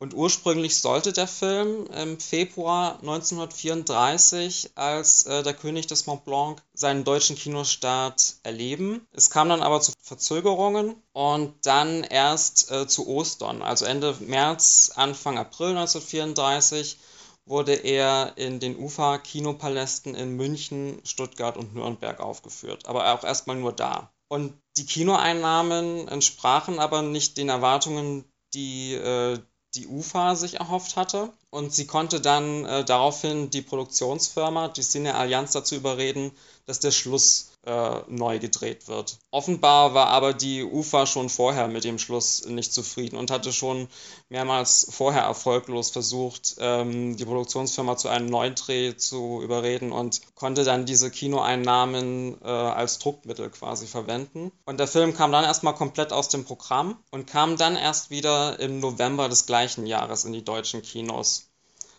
Und 0.00 0.14
ursprünglich 0.14 0.78
sollte 0.78 1.12
der 1.12 1.26
Film 1.26 1.86
im 1.86 2.20
Februar 2.20 3.00
1934 3.00 4.70
als 4.76 5.26
äh, 5.26 5.42
Der 5.42 5.54
König 5.54 5.88
des 5.88 6.06
Mont 6.06 6.24
Blanc 6.24 6.62
seinen 6.72 7.02
deutschen 7.02 7.34
Kinostart 7.34 8.36
erleben. 8.44 9.06
Es 9.12 9.28
kam 9.30 9.48
dann 9.48 9.60
aber 9.62 9.80
zu 9.80 9.92
Verzögerungen 10.00 10.94
und 11.12 11.54
dann 11.66 12.04
erst 12.04 12.70
äh, 12.70 12.86
zu 12.86 13.08
Ostern, 13.08 13.60
also 13.60 13.86
Ende 13.86 14.16
März, 14.20 14.92
Anfang 14.94 15.36
April 15.36 15.70
1934 15.70 16.98
wurde 17.44 17.74
er 17.74 18.34
in 18.36 18.60
den 18.60 18.78
UFA-Kinopalästen 18.78 20.14
in 20.14 20.36
München, 20.36 21.00
Stuttgart 21.04 21.56
und 21.56 21.74
Nürnberg 21.74 22.20
aufgeführt, 22.20 22.86
aber 22.86 23.12
auch 23.12 23.24
erstmal 23.24 23.56
nur 23.56 23.72
da. 23.72 24.12
Und 24.28 24.52
die 24.76 24.86
Kinoeinnahmen 24.86 26.06
entsprachen 26.08 26.78
aber 26.78 27.02
nicht 27.02 27.38
den 27.38 27.48
Erwartungen, 27.48 28.24
die 28.54 28.94
äh, 28.94 29.38
die 29.78 29.86
UFA 29.86 30.34
sich 30.34 30.58
erhofft 30.58 30.96
hatte. 30.96 31.30
Und 31.50 31.72
sie 31.72 31.86
konnte 31.86 32.20
dann 32.20 32.64
äh, 32.64 32.84
daraufhin 32.84 33.50
die 33.50 33.62
Produktionsfirma, 33.62 34.68
die 34.68 34.82
Cine 34.82 35.14
Allianz, 35.14 35.52
dazu 35.52 35.76
überreden, 35.76 36.32
dass 36.66 36.80
der 36.80 36.90
Schluss 36.90 37.52
äh, 37.68 38.00
neu 38.08 38.38
gedreht 38.38 38.88
wird. 38.88 39.18
Offenbar 39.30 39.92
war 39.92 40.06
aber 40.06 40.32
die 40.32 40.64
UFA 40.64 41.04
schon 41.04 41.28
vorher 41.28 41.68
mit 41.68 41.84
dem 41.84 41.98
Schluss 41.98 42.46
nicht 42.46 42.72
zufrieden 42.72 43.16
und 43.16 43.30
hatte 43.30 43.52
schon 43.52 43.88
mehrmals 44.30 44.88
vorher 44.90 45.22
erfolglos 45.22 45.90
versucht, 45.90 46.56
ähm, 46.58 47.16
die 47.18 47.26
Produktionsfirma 47.26 47.98
zu 47.98 48.08
einem 48.08 48.26
Neudreh 48.26 48.96
zu 48.96 49.42
überreden 49.42 49.92
und 49.92 50.22
konnte 50.34 50.64
dann 50.64 50.86
diese 50.86 51.10
Kinoeinnahmen 51.10 52.40
äh, 52.42 52.48
als 52.48 52.98
Druckmittel 53.00 53.50
quasi 53.50 53.86
verwenden. 53.86 54.50
Und 54.64 54.80
der 54.80 54.88
Film 54.88 55.14
kam 55.14 55.30
dann 55.30 55.44
erstmal 55.44 55.74
komplett 55.74 56.12
aus 56.12 56.30
dem 56.30 56.46
Programm 56.46 56.96
und 57.10 57.26
kam 57.26 57.58
dann 57.58 57.76
erst 57.76 58.08
wieder 58.08 58.58
im 58.60 58.80
November 58.80 59.28
des 59.28 59.44
gleichen 59.44 59.86
Jahres 59.86 60.24
in 60.24 60.32
die 60.32 60.44
deutschen 60.44 60.80
Kinos. 60.80 61.50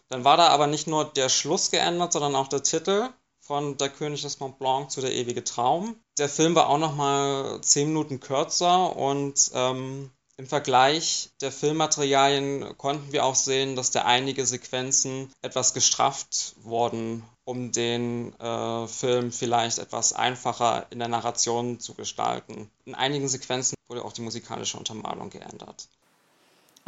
Dann 0.09 0.23
war 0.23 0.37
da 0.37 0.47
aber 0.47 0.65
nicht 0.65 0.87
nur 0.87 1.05
der 1.05 1.29
Schluss 1.29 1.69
geändert, 1.69 2.13
sondern 2.13 2.35
auch 2.35 2.47
der 2.47 2.63
Titel 2.63 3.09
von 3.49 3.77
Der 3.77 3.89
König 3.89 4.21
des 4.21 4.39
Mont 4.39 4.59
Blanc 4.59 4.91
zu 4.91 5.01
Der 5.01 5.11
ewige 5.11 5.43
Traum. 5.43 5.95
Der 6.19 6.29
Film 6.29 6.53
war 6.53 6.69
auch 6.69 6.77
noch 6.77 6.95
mal 6.95 7.59
zehn 7.61 7.87
Minuten 7.87 8.19
kürzer 8.19 8.95
und 8.95 9.49
ähm, 9.55 10.11
im 10.37 10.45
Vergleich 10.45 11.31
der 11.41 11.51
Filmmaterialien 11.51 12.77
konnten 12.77 13.11
wir 13.11 13.25
auch 13.25 13.33
sehen, 13.33 13.75
dass 13.75 13.89
da 13.89 14.03
einige 14.03 14.45
Sequenzen 14.45 15.33
etwas 15.41 15.73
gestrafft 15.73 16.53
wurden, 16.61 17.23
um 17.43 17.71
den 17.71 18.39
äh, 18.39 18.87
Film 18.87 19.31
vielleicht 19.31 19.79
etwas 19.79 20.13
einfacher 20.13 20.85
in 20.91 20.99
der 20.99 21.07
Narration 21.07 21.79
zu 21.79 21.95
gestalten. 21.95 22.69
In 22.85 22.93
einigen 22.93 23.27
Sequenzen 23.27 23.73
wurde 23.87 24.05
auch 24.05 24.13
die 24.13 24.21
musikalische 24.21 24.77
Untermalung 24.77 25.31
geändert. 25.31 25.87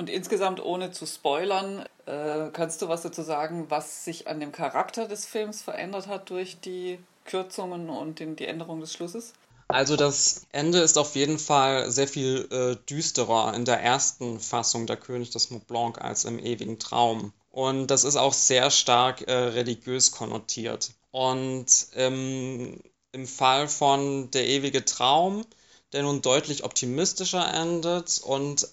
Und 0.02 0.10
insgesamt, 0.10 0.66
ohne 0.66 0.92
zu 0.92 1.06
spoilern, 1.06 1.86
äh, 2.08 2.50
kannst 2.54 2.82
du 2.82 2.88
was 2.88 3.04
dazu 3.04 3.22
sagen, 3.22 3.68
was 3.70 4.04
sich 4.04 4.28
an 4.28 4.40
dem 4.40 4.52
Charakter 4.52 5.08
des 5.08 5.28
Films 5.28 5.62
verändert 5.62 6.08
hat 6.08 6.32
durch 6.32 6.60
die 6.60 6.98
Kürzungen 7.24 7.88
und 7.88 8.18
die 8.18 8.48
Änderung 8.48 8.80
des 8.80 8.94
Schlusses? 8.94 9.34
Also 9.68 9.98
das 9.98 10.48
Ende 10.54 10.80
ist 10.80 10.98
auf 10.98 11.16
jeden 11.16 11.38
Fall 11.38 11.92
sehr 11.92 12.08
viel 12.08 12.48
äh, 12.50 12.84
düsterer 12.90 13.54
in 13.54 13.64
der 13.64 13.80
ersten 13.80 14.40
Fassung 14.40 14.88
der 14.88 14.98
König 14.98 15.30
des 15.30 15.52
Mont 15.52 15.68
Blanc 15.68 16.02
als 16.02 16.26
im 16.26 16.40
ewigen 16.40 16.80
Traum. 16.80 17.32
Und 17.52 17.92
das 17.92 18.04
ist 18.04 18.16
auch 18.16 18.34
sehr 18.34 18.72
stark 18.72 19.22
äh, 19.28 19.32
religiös 19.32 20.12
konnotiert. 20.12 20.94
Und 21.12 21.68
ähm, 21.94 22.82
im 23.12 23.28
Fall 23.28 23.68
von 23.68 24.32
Der 24.32 24.48
ewige 24.48 24.84
Traum, 24.84 25.46
der 25.94 26.02
nun 26.02 26.24
deutlich 26.24 26.64
optimistischer 26.64 27.54
endet 27.54 28.20
und 28.24 28.68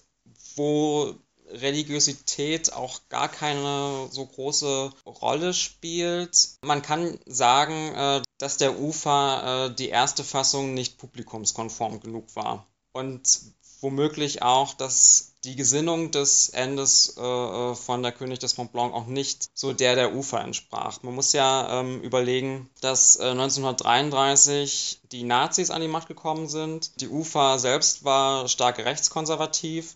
wo 0.59 1.15
Religiosität 1.51 2.73
auch 2.73 2.99
gar 3.09 3.27
keine 3.27 4.07
so 4.11 4.25
große 4.25 4.91
Rolle 5.05 5.53
spielt. 5.53 6.49
Man 6.61 6.81
kann 6.81 7.17
sagen, 7.25 7.95
äh, 7.95 8.21
dass 8.37 8.57
der 8.57 8.79
UFA 8.79 9.65
äh, 9.65 9.75
die 9.75 9.89
erste 9.89 10.23
Fassung 10.23 10.73
nicht 10.73 10.97
publikumskonform 10.97 12.01
genug 12.01 12.35
war. 12.35 12.67
Und 12.91 13.41
womöglich 13.81 14.41
auch, 14.41 14.73
dass 14.73 15.33
die 15.45 15.55
Gesinnung 15.55 16.11
des 16.11 16.49
Endes 16.49 17.15
äh, 17.17 17.75
von 17.75 18.03
der 18.03 18.11
König 18.11 18.39
des 18.39 18.57
Mont 18.57 18.73
Blanc 18.73 18.93
auch 18.93 19.05
nicht 19.05 19.47
so 19.53 19.71
der 19.71 19.95
der 19.95 20.13
UFA 20.13 20.41
entsprach. 20.41 21.01
Man 21.01 21.15
muss 21.15 21.31
ja 21.31 21.79
ähm, 21.79 22.01
überlegen, 22.01 22.69
dass 22.81 23.15
äh, 23.17 23.29
1933 23.29 25.01
die 25.11 25.23
Nazis 25.23 25.69
an 25.71 25.81
die 25.81 25.87
Macht 25.87 26.09
gekommen 26.09 26.49
sind. 26.49 26.99
Die 26.99 27.07
UFA 27.07 27.57
selbst 27.57 28.03
war 28.03 28.49
stark 28.49 28.79
rechtskonservativ 28.79 29.95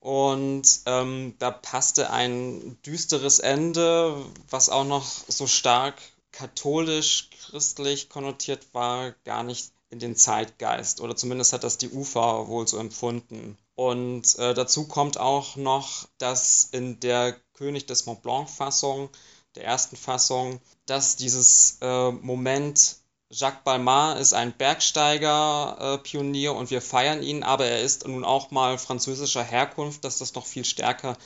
und 0.00 0.80
ähm, 0.86 1.34
da 1.38 1.50
passte 1.50 2.10
ein 2.10 2.78
düsteres 2.84 3.38
Ende, 3.38 4.16
was 4.48 4.70
auch 4.70 4.84
noch 4.84 5.06
so 5.06 5.46
stark 5.46 5.96
katholisch-christlich 6.32 8.08
konnotiert 8.08 8.66
war, 8.72 9.12
gar 9.24 9.42
nicht 9.42 9.72
in 9.90 9.98
den 9.98 10.16
Zeitgeist. 10.16 11.00
Oder 11.00 11.16
zumindest 11.16 11.52
hat 11.52 11.64
das 11.64 11.76
die 11.76 11.90
UFA 11.90 12.46
wohl 12.48 12.66
so 12.66 12.78
empfunden. 12.78 13.58
Und 13.74 14.38
äh, 14.38 14.54
dazu 14.54 14.86
kommt 14.86 15.18
auch 15.18 15.56
noch, 15.56 16.08
dass 16.18 16.68
in 16.72 17.00
der 17.00 17.36
König 17.54 17.86
des 17.86 18.06
Mont 18.06 18.22
Blanc 18.22 18.48
Fassung, 18.48 19.10
der 19.54 19.64
ersten 19.64 19.96
Fassung, 19.96 20.60
dass 20.86 21.16
dieses 21.16 21.78
äh, 21.82 22.10
Moment 22.10 22.99
Jacques 23.32 23.62
Balmat 23.62 24.18
ist 24.18 24.32
ein 24.32 24.52
Bergsteiger-Pionier 24.52 26.50
äh, 26.50 26.54
und 26.54 26.70
wir 26.70 26.82
feiern 26.82 27.22
ihn, 27.22 27.44
aber 27.44 27.66
er 27.66 27.80
ist 27.80 28.08
nun 28.08 28.24
auch 28.24 28.50
mal 28.50 28.76
französischer 28.76 29.44
Herkunft, 29.44 30.04
dass 30.04 30.18
das 30.18 30.34
noch 30.34 30.46
viel 30.46 30.64
stärker 30.64 31.16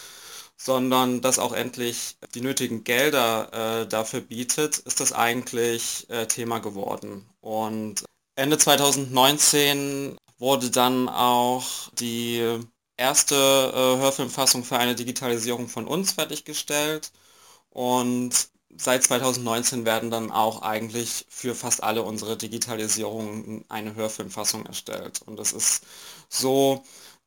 sondern 0.56 1.20
das 1.20 1.38
auch 1.38 1.52
endlich 1.52 2.16
die 2.34 2.40
nötigen 2.40 2.84
Gelder 2.84 3.82
äh, 3.82 3.88
dafür 3.88 4.20
bietet, 4.20 4.78
ist 4.78 5.00
das 5.00 5.12
eigentlich 5.12 6.08
äh, 6.10 6.26
Thema 6.26 6.58
geworden. 6.60 7.28
Und 7.40 8.04
Ende 8.36 8.58
2019 8.58 10.16
wurde 10.38 10.70
dann 10.70 11.08
auch 11.08 11.90
die 11.98 12.58
erste 12.96 13.34
äh, 13.34 13.98
Hörfilmfassung 14.00 14.64
für 14.64 14.78
eine 14.78 14.94
Digitalisierung 14.94 15.68
von 15.68 15.86
uns 15.86 16.12
fertiggestellt. 16.12 17.12
Und 17.70 18.32
seit 18.76 19.04
2019 19.04 19.84
werden 19.84 20.10
dann 20.10 20.30
auch 20.30 20.62
eigentlich 20.62 21.26
für 21.28 21.54
fast 21.54 21.82
alle 21.82 22.02
unsere 22.02 22.36
Digitalisierungen 22.36 23.64
eine 23.68 23.94
Hörfilmfassung 23.94 24.66
erstellt. 24.66 25.22
Und 25.22 25.38
es 25.40 25.52
ist 25.52 25.84
so, 26.28 26.84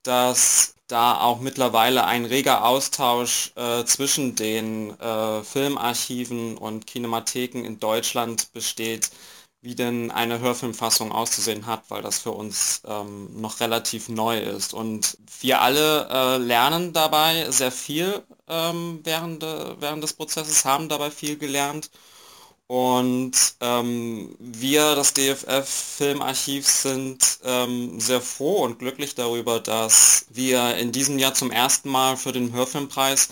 dass 0.10 0.74
da 0.88 1.22
auch 1.22 1.40
mittlerweile 1.40 2.04
ein 2.06 2.26
reger 2.26 2.66
Austausch 2.66 3.52
äh, 3.56 3.86
zwischen 3.86 4.36
den 4.36 5.00
äh, 5.00 5.44
Filmarchiven 5.44 6.58
und 6.58 6.88
Kinematheken 6.88 7.64
in 7.64 7.80
Deutschland 7.80 8.52
besteht, 8.52 9.12
wie 9.62 9.76
denn 9.76 10.10
eine 10.10 10.40
Hörfilmfassung 10.40 11.12
auszusehen 11.12 11.68
hat, 11.68 11.84
weil 11.90 12.02
das 12.02 12.18
für 12.18 12.32
uns 12.32 12.82
ähm, 12.88 13.40
noch 13.40 13.60
relativ 13.60 14.10
neu 14.10 14.40
ist. 14.40 14.74
Und 14.74 15.16
wir 15.42 15.62
alle 15.62 16.08
äh, 16.10 16.38
lernen 16.38 16.92
dabei 16.92 17.52
sehr 17.52 17.72
viel 17.72 18.24
ähm, 18.48 19.02
während, 19.04 19.44
während 19.44 20.04
des 20.04 20.14
Prozesses, 20.14 20.66
haben 20.66 20.90
dabei 20.90 21.12
viel 21.12 21.38
gelernt. 21.38 21.92
Und 22.70 23.32
ähm, 23.62 24.36
wir, 24.38 24.94
das 24.94 25.16
DFF 25.16 25.68
Filmarchiv, 25.68 26.68
sind 26.68 27.40
ähm, 27.44 28.00
sehr 28.00 28.22
froh 28.22 28.64
und 28.64 28.78
glücklich 28.78 29.16
darüber, 29.16 29.60
dass 29.60 30.28
wir 30.30 30.76
in 30.76 30.92
diesem 30.92 31.18
Jahr 31.18 31.34
zum 31.34 31.50
ersten 31.50 31.90
Mal 31.90 32.16
für 32.16 32.32
den 32.32 32.54
Hörfilmpreis 32.54 33.30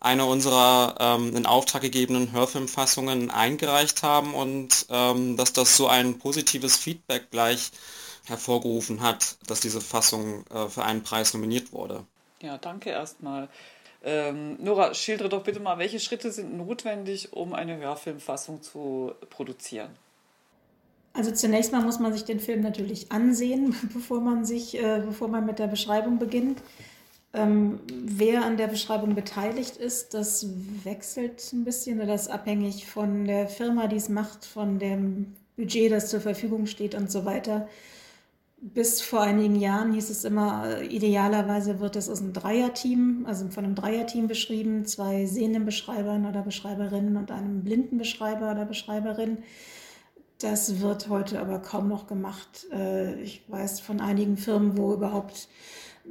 eine 0.00 0.24
unserer 0.24 0.94
ähm, 1.00 1.36
in 1.36 1.44
Auftrag 1.44 1.82
gegebenen 1.82 2.32
Hörfilmfassungen 2.32 3.30
eingereicht 3.30 4.02
haben 4.02 4.32
und 4.32 4.86
ähm, 4.88 5.36
dass 5.36 5.52
das 5.52 5.76
so 5.76 5.86
ein 5.86 6.18
positives 6.18 6.78
Feedback 6.78 7.30
gleich 7.30 7.72
hervorgerufen 8.24 9.02
hat, 9.02 9.36
dass 9.46 9.60
diese 9.60 9.82
Fassung 9.82 10.46
äh, 10.46 10.66
für 10.70 10.82
einen 10.82 11.02
Preis 11.02 11.34
nominiert 11.34 11.74
wurde. 11.74 12.06
Ja, 12.40 12.56
danke 12.56 12.88
erstmal. 12.88 13.50
Ähm, 14.04 14.56
Nora, 14.62 14.94
schildere 14.94 15.28
doch 15.28 15.42
bitte 15.42 15.60
mal, 15.60 15.78
welche 15.78 15.98
Schritte 15.98 16.30
sind 16.30 16.56
notwendig, 16.56 17.32
um 17.32 17.52
eine 17.52 17.76
Hörfilmfassung 17.78 18.62
zu 18.62 19.12
produzieren? 19.30 19.90
Also 21.12 21.32
zunächst 21.32 21.72
mal 21.72 21.82
muss 21.82 21.98
man 21.98 22.12
sich 22.12 22.24
den 22.24 22.38
Film 22.38 22.60
natürlich 22.60 23.10
ansehen, 23.10 23.74
bevor 23.92 24.20
man 24.20 24.44
sich, 24.44 24.78
äh, 24.78 25.02
bevor 25.04 25.28
man 25.28 25.46
mit 25.46 25.58
der 25.58 25.66
Beschreibung 25.66 26.18
beginnt. 26.18 26.62
Ähm, 27.34 27.80
wer 27.92 28.44
an 28.44 28.56
der 28.56 28.68
Beschreibung 28.68 29.14
beteiligt 29.14 29.76
ist, 29.76 30.14
das 30.14 30.46
wechselt 30.84 31.52
ein 31.52 31.64
bisschen 31.64 32.00
oder 32.00 32.14
ist 32.14 32.28
abhängig 32.28 32.86
von 32.86 33.26
der 33.26 33.48
Firma, 33.48 33.86
die 33.86 33.96
es 33.96 34.08
macht, 34.08 34.44
von 34.46 34.78
dem 34.78 35.34
Budget, 35.56 35.92
das 35.92 36.08
zur 36.08 36.20
Verfügung 36.20 36.66
steht 36.66 36.94
und 36.94 37.10
so 37.10 37.24
weiter. 37.24 37.68
Bis 38.60 39.00
vor 39.00 39.20
einigen 39.20 39.54
Jahren 39.54 39.92
hieß 39.92 40.10
es 40.10 40.24
immer, 40.24 40.82
idealerweise 40.82 41.78
wird 41.78 41.94
es 41.94 42.08
aus 42.08 42.20
einem 42.20 42.32
Dreierteam, 42.32 43.24
also 43.26 43.48
von 43.50 43.64
einem 43.64 43.76
Dreierteam 43.76 44.26
beschrieben, 44.26 44.84
zwei 44.84 45.26
sehenden 45.26 45.64
Beschreibern 45.64 46.26
oder 46.26 46.42
Beschreiberinnen 46.42 47.16
und 47.16 47.30
einem 47.30 47.62
blinden 47.62 47.98
Beschreiber 47.98 48.50
oder 48.50 48.64
Beschreiberin. 48.64 49.38
Das 50.40 50.80
wird 50.80 51.08
heute 51.08 51.40
aber 51.40 51.60
kaum 51.60 51.88
noch 51.88 52.08
gemacht. 52.08 52.66
Äh, 52.72 53.20
ich 53.22 53.44
weiß 53.48 53.78
von 53.78 54.00
einigen 54.00 54.36
Firmen, 54.36 54.76
wo 54.76 54.92
überhaupt 54.92 55.48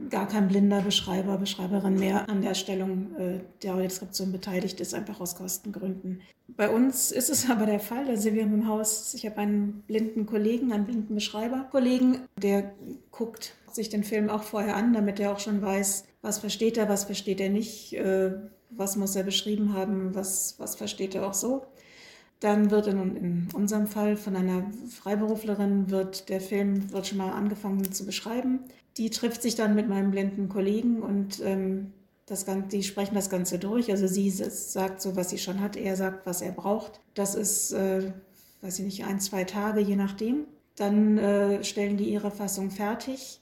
gar 0.09 0.27
kein 0.27 0.47
blinder 0.47 0.81
Beschreiber, 0.81 1.37
Beschreiberin 1.37 1.95
mehr 1.95 2.29
an 2.29 2.41
der 2.41 2.49
Erstellung 2.49 3.15
äh, 3.17 3.39
der 3.63 3.73
Audiodeskription 3.73 4.31
beteiligt 4.31 4.79
ist, 4.79 4.93
einfach 4.93 5.19
aus 5.19 5.35
Kostengründen. 5.35 6.21
Bei 6.47 6.69
uns 6.69 7.11
ist 7.11 7.29
es 7.29 7.49
aber 7.49 7.65
der 7.65 7.79
Fall, 7.79 8.07
also 8.07 8.33
wir 8.33 8.43
haben 8.43 8.53
im 8.53 8.67
Haus, 8.67 9.13
ich 9.13 9.25
habe 9.25 9.37
einen 9.37 9.83
blinden 9.87 10.25
Kollegen, 10.25 10.71
einen 10.71 10.85
blinden 10.85 11.15
Beschreiber-Kollegen, 11.15 12.21
der 12.41 12.73
guckt 13.11 13.53
sich 13.71 13.89
den 13.89 14.03
Film 14.03 14.29
auch 14.29 14.43
vorher 14.43 14.75
an, 14.75 14.93
damit 14.93 15.19
er 15.19 15.31
auch 15.31 15.39
schon 15.39 15.61
weiß, 15.61 16.05
was 16.21 16.39
versteht 16.39 16.77
er, 16.77 16.89
was 16.89 17.05
versteht 17.05 17.39
er 17.41 17.49
nicht, 17.49 17.93
äh, 17.93 18.33
was 18.69 18.95
muss 18.95 19.15
er 19.15 19.23
beschrieben 19.23 19.73
haben, 19.73 20.13
was, 20.13 20.55
was 20.57 20.75
versteht 20.75 21.15
er 21.15 21.27
auch 21.27 21.33
so. 21.33 21.65
Dann 22.39 22.69
wird 22.69 22.85
in, 22.85 23.15
in 23.15 23.47
unserem 23.53 23.87
Fall 23.87 24.15
von 24.15 24.35
einer 24.35 24.69
Freiberuflerin 24.89 25.89
wird 25.89 26.29
der 26.29 26.39
Film 26.39 26.91
wird 26.91 27.07
schon 27.07 27.17
mal 27.17 27.31
angefangen 27.31 27.91
zu 27.91 28.05
beschreiben 28.05 28.59
die 28.97 29.09
trifft 29.09 29.41
sich 29.41 29.55
dann 29.55 29.75
mit 29.75 29.87
meinem 29.87 30.11
blinden 30.11 30.49
Kollegen 30.49 31.01
und 31.01 31.39
ähm, 31.43 31.93
das 32.25 32.45
Ganze, 32.45 32.69
die 32.69 32.83
sprechen 32.83 33.15
das 33.15 33.29
Ganze 33.29 33.57
durch. 33.57 33.89
Also 33.89 34.07
sie 34.07 34.29
sagt 34.29 35.01
so, 35.01 35.15
was 35.15 35.29
sie 35.29 35.37
schon 35.37 35.61
hat, 35.61 35.75
er 35.75 35.95
sagt, 35.95 36.25
was 36.25 36.41
er 36.41 36.51
braucht. 36.51 36.99
Das 37.13 37.35
ist, 37.35 37.71
äh, 37.71 38.11
weiß 38.61 38.79
ich 38.79 38.85
nicht, 38.85 39.05
ein, 39.05 39.19
zwei 39.19 39.45
Tage, 39.45 39.79
je 39.79 39.95
nachdem. 39.95 40.45
Dann 40.75 41.17
äh, 41.17 41.63
stellen 41.63 41.97
die 41.97 42.09
ihre 42.11 42.31
Fassung 42.31 42.69
fertig. 42.69 43.39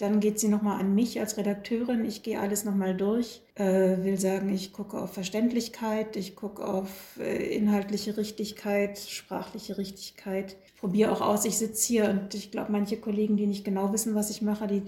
Dann 0.00 0.20
geht 0.20 0.40
sie 0.40 0.48
nochmal 0.48 0.80
an 0.80 0.94
mich 0.94 1.20
als 1.20 1.36
Redakteurin. 1.36 2.04
Ich 2.04 2.22
gehe 2.22 2.40
alles 2.40 2.64
nochmal 2.64 2.96
durch, 2.96 3.42
äh, 3.54 3.98
will 4.02 4.18
sagen, 4.18 4.48
ich 4.48 4.72
gucke 4.72 4.98
auf 4.98 5.12
Verständlichkeit, 5.12 6.16
ich 6.16 6.36
gucke 6.36 6.66
auf 6.66 7.18
äh, 7.18 7.54
inhaltliche 7.54 8.16
Richtigkeit, 8.16 8.98
sprachliche 8.98 9.76
Richtigkeit 9.76 10.56
probiere 10.80 11.12
auch 11.12 11.20
aus. 11.20 11.44
Ich 11.44 11.58
sitze 11.58 11.86
hier 11.86 12.08
und 12.08 12.34
ich 12.34 12.50
glaube, 12.50 12.72
manche 12.72 12.96
Kollegen, 12.96 13.36
die 13.36 13.46
nicht 13.46 13.64
genau 13.64 13.92
wissen, 13.92 14.14
was 14.14 14.30
ich 14.30 14.42
mache, 14.42 14.66
die 14.66 14.82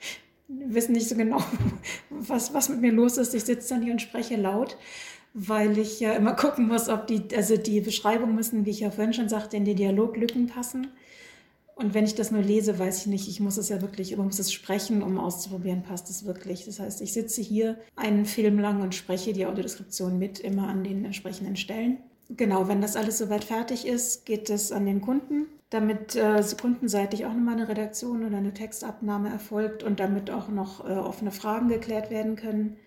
wissen 0.48 0.92
nicht 0.92 1.08
so 1.08 1.14
genau, 1.14 1.38
was, 2.10 2.54
was 2.54 2.68
mit 2.70 2.80
mir 2.80 2.92
los 2.92 3.18
ist. 3.18 3.34
Ich 3.34 3.44
sitze 3.44 3.74
dann 3.74 3.82
hier 3.82 3.92
und 3.92 4.00
spreche 4.00 4.36
laut, 4.36 4.78
weil 5.34 5.76
ich 5.76 6.00
ja 6.00 6.14
immer 6.14 6.34
gucken 6.34 6.66
muss, 6.66 6.88
ob 6.88 7.06
die, 7.06 7.22
also 7.36 7.56
die 7.58 7.82
Beschreibungen 7.82 8.34
müssen, 8.34 8.64
wie 8.64 8.70
ich 8.70 8.80
ja 8.80 8.90
vorhin 8.90 9.12
schon 9.12 9.28
sagte, 9.28 9.58
in 9.58 9.66
die 9.66 9.74
Dialoglücken 9.74 10.46
passen. 10.46 10.88
Und 11.76 11.92
wenn 11.92 12.06
ich 12.06 12.14
das 12.14 12.30
nur 12.30 12.40
lese, 12.40 12.78
weiß 12.78 13.02
ich 13.02 13.06
nicht, 13.06 13.28
ich 13.28 13.38
muss 13.38 13.58
es 13.58 13.68
ja 13.68 13.82
wirklich, 13.82 14.16
man 14.16 14.26
muss 14.26 14.38
es 14.38 14.50
sprechen, 14.50 15.02
um 15.02 15.18
auszuprobieren, 15.18 15.82
passt 15.82 16.08
es 16.08 16.24
wirklich. 16.24 16.64
Das 16.64 16.80
heißt, 16.80 17.02
ich 17.02 17.12
sitze 17.12 17.42
hier 17.42 17.78
einen 17.96 18.24
Film 18.24 18.58
lang 18.58 18.80
und 18.80 18.94
spreche 18.94 19.34
die 19.34 19.44
Audiodeskription 19.44 20.18
mit, 20.18 20.40
immer 20.40 20.68
an 20.68 20.84
den 20.84 21.04
entsprechenden 21.04 21.54
Stellen. 21.56 21.98
Genau, 22.30 22.66
wenn 22.66 22.80
das 22.80 22.96
alles 22.96 23.18
soweit 23.18 23.44
fertig 23.44 23.86
ist, 23.86 24.24
geht 24.24 24.48
es 24.48 24.72
an 24.72 24.86
den 24.86 25.02
Kunden, 25.02 25.48
damit 25.68 26.16
äh, 26.16 26.42
kundenseitig 26.58 27.26
auch 27.26 27.34
nochmal 27.34 27.56
eine 27.56 27.68
Redaktion 27.68 28.24
oder 28.24 28.38
eine 28.38 28.54
Textabnahme 28.54 29.28
erfolgt 29.28 29.82
und 29.82 30.00
damit 30.00 30.30
auch 30.30 30.48
noch 30.48 30.88
äh, 30.88 30.94
offene 30.94 31.30
Fragen 31.30 31.68
geklärt 31.68 32.10
werden 32.10 32.36
können. 32.36 32.78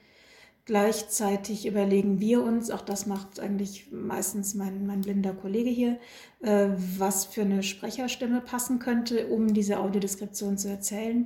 Gleichzeitig 0.70 1.66
überlegen 1.66 2.20
wir 2.20 2.44
uns, 2.44 2.70
auch 2.70 2.82
das 2.84 3.08
macht 3.08 3.40
eigentlich 3.40 3.88
meistens 3.92 4.54
mein, 4.54 4.86
mein 4.86 5.02
blinder 5.02 5.34
Kollege 5.34 5.72
hier, 5.72 5.98
äh, 6.44 6.68
was 7.00 7.26
für 7.26 7.42
eine 7.42 7.64
Sprecherstimme 7.64 8.40
passen 8.40 8.78
könnte, 8.78 9.26
um 9.30 9.52
diese 9.52 9.80
Audiodeskription 9.80 10.60
zu 10.60 10.70
erzählen. 10.70 11.26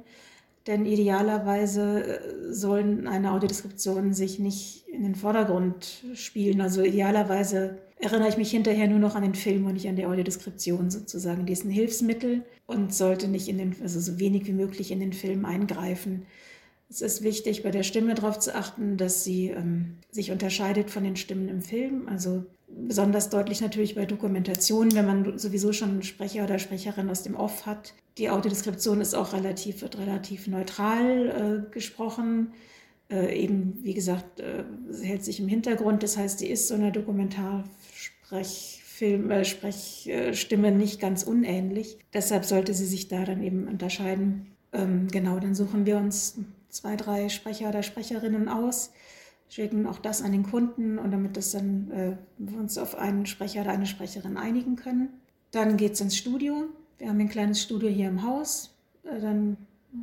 Denn 0.65 0.85
idealerweise 0.85 2.05
äh, 2.05 2.53
sollen 2.53 3.05
eine 3.05 3.33
Audiodeskription 3.33 4.13
sich 4.13 4.39
nicht 4.39 4.87
in 4.87 5.03
den 5.03 5.15
Vordergrund 5.15 6.05
spielen. 6.13 6.61
Also 6.61 6.81
idealerweise 6.81 7.79
erinnere 7.99 8.29
ich 8.29 8.37
mich 8.37 8.51
hinterher 8.51 8.87
nur 8.87 8.99
noch 8.99 9.15
an 9.15 9.23
den 9.23 9.35
Film 9.35 9.65
und 9.65 9.73
nicht 9.73 9.89
an 9.89 9.97
die 9.97 10.05
Audiodeskription 10.05 10.89
sozusagen. 10.89 11.45
Die 11.45 11.51
ist 11.51 11.65
ein 11.65 11.69
Hilfsmittel 11.69 12.45
und 12.65 12.93
sollte 12.93 13.27
nicht 13.27 13.49
in 13.49 13.57
den, 13.57 13.75
also 13.81 13.99
so 13.99 14.19
wenig 14.19 14.47
wie 14.47 14.53
möglich 14.53 14.89
in 14.91 15.01
den 15.01 15.11
Film 15.11 15.43
eingreifen, 15.43 16.27
Es 16.93 17.01
ist 17.01 17.23
wichtig, 17.23 17.63
bei 17.63 17.71
der 17.71 17.81
Stimme 17.81 18.13
darauf 18.13 18.37
zu 18.37 18.53
achten, 18.53 18.97
dass 18.97 19.23
sie 19.23 19.49
ähm, 19.49 19.95
sich 20.11 20.29
unterscheidet 20.29 20.91
von 20.91 21.03
den 21.03 21.15
Stimmen 21.15 21.49
im 21.49 21.63
Film. 21.63 22.07
Also 22.07 22.45
besonders 22.67 23.29
deutlich 23.29 23.61
natürlich 23.61 23.95
bei 23.95 24.05
Dokumentationen, 24.05 24.93
wenn 24.93 25.07
man 25.07 25.39
sowieso 25.39 25.73
schon 25.73 25.89
einen 25.89 26.03
Sprecher 26.03 26.43
oder 26.43 26.59
Sprecherin 26.59 27.09
aus 27.09 27.23
dem 27.23 27.35
Off 27.35 27.65
hat. 27.65 27.95
Die 28.19 28.29
Audiodeskription 28.29 29.01
ist 29.01 29.15
auch 29.15 29.33
relativ, 29.33 29.81
wird 29.81 29.97
relativ 29.97 30.45
neutral 30.45 31.65
äh, 31.67 31.71
gesprochen. 31.73 32.53
Äh, 33.09 33.41
eben, 33.41 33.79
wie 33.81 33.95
gesagt, 33.95 34.39
äh, 34.39 34.63
hält 35.01 35.23
sich 35.23 35.39
im 35.39 35.47
Hintergrund. 35.47 36.03
Das 36.03 36.15
heißt, 36.15 36.37
sie 36.37 36.47
ist 36.47 36.67
so 36.67 36.75
einer 36.75 36.91
Dokumentarsprechfilm, 36.91 39.31
äh, 39.31 40.71
nicht 40.71 41.01
ganz 41.01 41.23
unähnlich. 41.23 41.97
Deshalb 42.13 42.45
sollte 42.45 42.75
sie 42.75 42.85
sich 42.85 43.07
da 43.07 43.25
dann 43.25 43.41
eben 43.41 43.67
unterscheiden. 43.67 44.51
Ähm, 44.71 45.07
genau, 45.07 45.39
dann 45.39 45.55
suchen 45.55 45.87
wir 45.87 45.97
uns 45.97 46.37
zwei, 46.73 46.95
drei 46.95 47.29
Sprecher 47.29 47.69
oder 47.69 47.83
Sprecherinnen 47.83 48.49
aus, 48.49 48.91
schicken 49.47 49.85
auch 49.85 49.99
das 49.99 50.21
an 50.21 50.31
den 50.31 50.43
Kunden 50.43 50.97
und 50.97 51.11
damit 51.11 51.37
das 51.37 51.51
dann 51.51 51.91
äh, 51.91 52.17
wir 52.37 52.59
uns 52.59 52.77
auf 52.77 52.95
einen 52.95 53.25
Sprecher 53.25 53.61
oder 53.61 53.71
eine 53.71 53.85
Sprecherin 53.85 54.37
einigen 54.37 54.75
können. 54.75 55.09
Dann 55.51 55.77
geht 55.77 55.93
es 55.93 56.01
ins 56.01 56.17
Studio. 56.17 56.65
Wir 56.97 57.09
haben 57.09 57.19
ein 57.19 57.29
kleines 57.29 57.61
Studio 57.61 57.89
hier 57.89 58.07
im 58.07 58.23
Haus. 58.23 58.75
Äh, 59.03 59.19
dann 59.21 59.57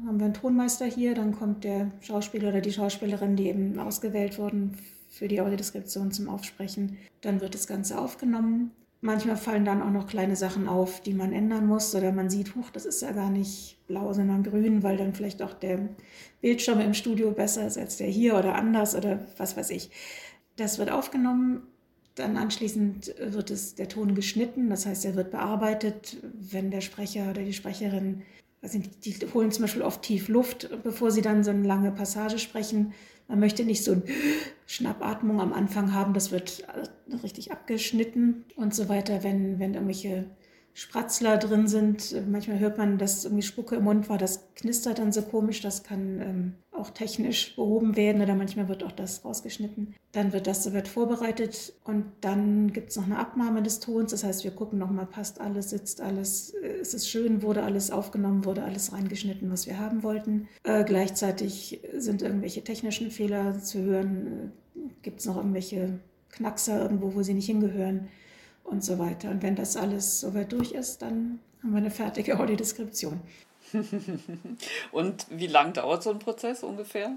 haben 0.07 0.21
wir 0.21 0.27
einen 0.27 0.35
Tonmeister 0.35 0.87
hier, 0.87 1.15
dann 1.15 1.33
kommt 1.33 1.65
der 1.65 1.91
Schauspieler 2.01 2.51
oder 2.51 2.61
die 2.61 2.73
Schauspielerin, 2.73 3.35
die 3.35 3.49
eben 3.49 3.79
ausgewählt 3.81 4.39
wurden 4.39 4.77
für 5.09 5.27
die 5.27 5.41
Audiodeskription 5.41 6.13
zum 6.13 6.29
Aufsprechen. 6.29 6.97
Dann 7.21 7.41
wird 7.41 7.55
das 7.55 7.67
Ganze 7.67 7.99
aufgenommen. 7.99 8.71
Manchmal 9.03 9.37
fallen 9.37 9.65
dann 9.65 9.81
auch 9.81 9.91
noch 9.91 10.07
kleine 10.07 10.37
Sachen 10.37 10.69
auf, 10.69 11.01
die 11.01 11.15
man 11.15 11.33
ändern 11.33 11.67
muss 11.67 11.95
oder 11.95 12.13
man 12.13 12.29
sieht, 12.29 12.55
huch, 12.55 12.69
das 12.71 12.85
ist 12.85 13.01
ja 13.01 13.13
gar 13.13 13.31
nicht 13.31 13.79
blau, 13.87 14.13
sondern 14.13 14.43
grün, 14.43 14.83
weil 14.83 14.99
dann 14.99 15.15
vielleicht 15.15 15.41
auch 15.41 15.55
der 15.55 15.89
Bildschirm 16.43 16.81
im 16.81 16.93
Studio 16.93 17.31
besser 17.31 17.67
ist 17.67 17.79
als 17.79 17.97
der 17.97 18.09
hier 18.09 18.37
oder 18.37 18.57
anders 18.57 18.95
oder 18.95 19.21
was 19.39 19.57
weiß 19.57 19.71
ich. 19.71 19.91
Das 20.57 20.79
wird 20.79 20.91
aufgenommen, 20.91 21.63
dann 22.15 22.37
anschließend 22.37 23.15
wird 23.19 23.51
es, 23.51 23.75
der 23.75 23.89
Ton 23.89 24.15
geschnitten, 24.15 24.69
das 24.69 24.85
heißt, 24.85 25.07
er 25.07 25.15
wird 25.15 25.31
bearbeitet, 25.31 26.19
wenn 26.35 26.71
der 26.71 26.83
Sprecher 26.83 27.31
oder 27.31 27.43
die 27.43 27.55
Sprecherin, 27.55 28.21
also 28.61 28.79
die 29.05 29.15
holen 29.33 29.51
zum 29.51 29.63
Beispiel 29.63 29.83
oft 29.83 30.03
tief 30.03 30.29
Luft, 30.29 30.69
bevor 30.83 31.11
sie 31.11 31.23
dann 31.23 31.43
so 31.43 31.53
eine 31.53 31.67
lange 31.67 31.91
Passage 31.91 32.39
sprechen 32.39 32.93
man 33.31 33.39
möchte 33.39 33.65
nicht 33.65 33.85
so 33.85 33.93
eine 33.93 34.03
Schnappatmung 34.71 35.41
am 35.41 35.53
Anfang 35.53 35.93
haben, 35.93 36.15
das 36.15 36.31
wird 36.31 36.63
richtig 37.25 37.51
abgeschnitten 37.51 38.45
und 38.55 38.73
so 38.73 38.89
weiter, 38.89 39.25
wenn, 39.25 39.59
wenn 39.59 39.75
irgendwelche 39.75 40.27
Spratzler 40.73 41.37
drin 41.37 41.67
sind. 41.67 42.15
Manchmal 42.29 42.59
hört 42.59 42.79
man, 42.79 42.97
dass 42.97 43.25
irgendwie 43.25 43.43
Spucke 43.43 43.77
im 43.77 43.85
Mund 43.85 44.09
war, 44.09 44.19
das 44.19 44.49
knistert 44.55 44.99
dann 44.99 45.13
so 45.13 45.23
komisch, 45.23 45.61
das 45.61 45.83
kann 45.83 46.21
ähm, 46.21 46.55
auch 46.73 46.91
technisch 46.91 47.55
behoben 47.57 47.97
werden 47.97 48.23
oder 48.23 48.35
manchmal 48.35 48.69
wird 48.69 48.85
auch 48.85 48.93
das 48.93 49.25
rausgeschnitten. 49.25 49.95
Dann 50.13 50.33
wird 50.33 50.47
das 50.47 50.65
soweit 50.65 50.89
vorbereitet 50.89 51.75
und 51.85 52.05
dann 52.21 52.73
gibt 52.73 52.91
es 52.91 52.97
noch 52.97 53.05
eine 53.05 53.19
Abnahme 53.19 53.63
des 53.63 53.81
Tons. 53.81 54.13
Das 54.13 54.25
heißt, 54.25 54.45
wir 54.45 54.53
gucken 54.53 54.79
nochmal, 54.79 55.07
passt 55.07 55.41
alles, 55.41 55.71
sitzt 55.71 56.01
alles, 56.01 56.55
äh, 56.63 56.81
ist 56.81 56.95
es 56.95 57.09
schön, 57.09 57.43
wurde 57.43 57.63
alles 57.63 57.91
aufgenommen, 57.91 58.45
wurde 58.45 58.63
alles 58.63 58.93
reingeschnitten, 58.93 59.51
was 59.51 59.67
wir 59.67 59.79
haben 59.79 60.03
wollten. 60.03 60.49
Äh, 60.63 60.85
gleichzeitig 60.85 61.81
sind 61.97 62.23
irgendwelche 62.23 62.63
technischen 62.63 63.11
Fehler 63.11 63.59
zu 63.61 63.83
hören, 63.83 64.53
äh, 64.77 64.79
gibt 65.03 65.21
es 65.21 65.27
noch 65.27 65.37
irgendwelche 65.37 65.99
Knackser 66.31 66.81
irgendwo, 66.81 67.15
wo 67.15 67.23
sie 67.23 67.35
nicht 67.35 67.47
hingehören 67.47 68.09
und 68.71 68.85
so 68.85 68.99
weiter. 68.99 69.31
Und 69.31 69.43
wenn 69.43 69.57
das 69.57 69.77
alles 69.77 70.21
soweit 70.21 70.53
durch 70.53 70.73
ist, 70.73 71.03
dann 71.03 71.41
haben 71.63 71.73
wir 71.73 71.79
eine 71.79 71.91
fertige 71.91 72.39
Audiodeskription. 72.39 73.21
und 74.93 75.27
wie 75.31 75.47
lang 75.47 75.73
dauert 75.73 76.03
so 76.03 76.11
ein 76.11 76.19
Prozess 76.19 76.63
ungefähr? 76.63 77.13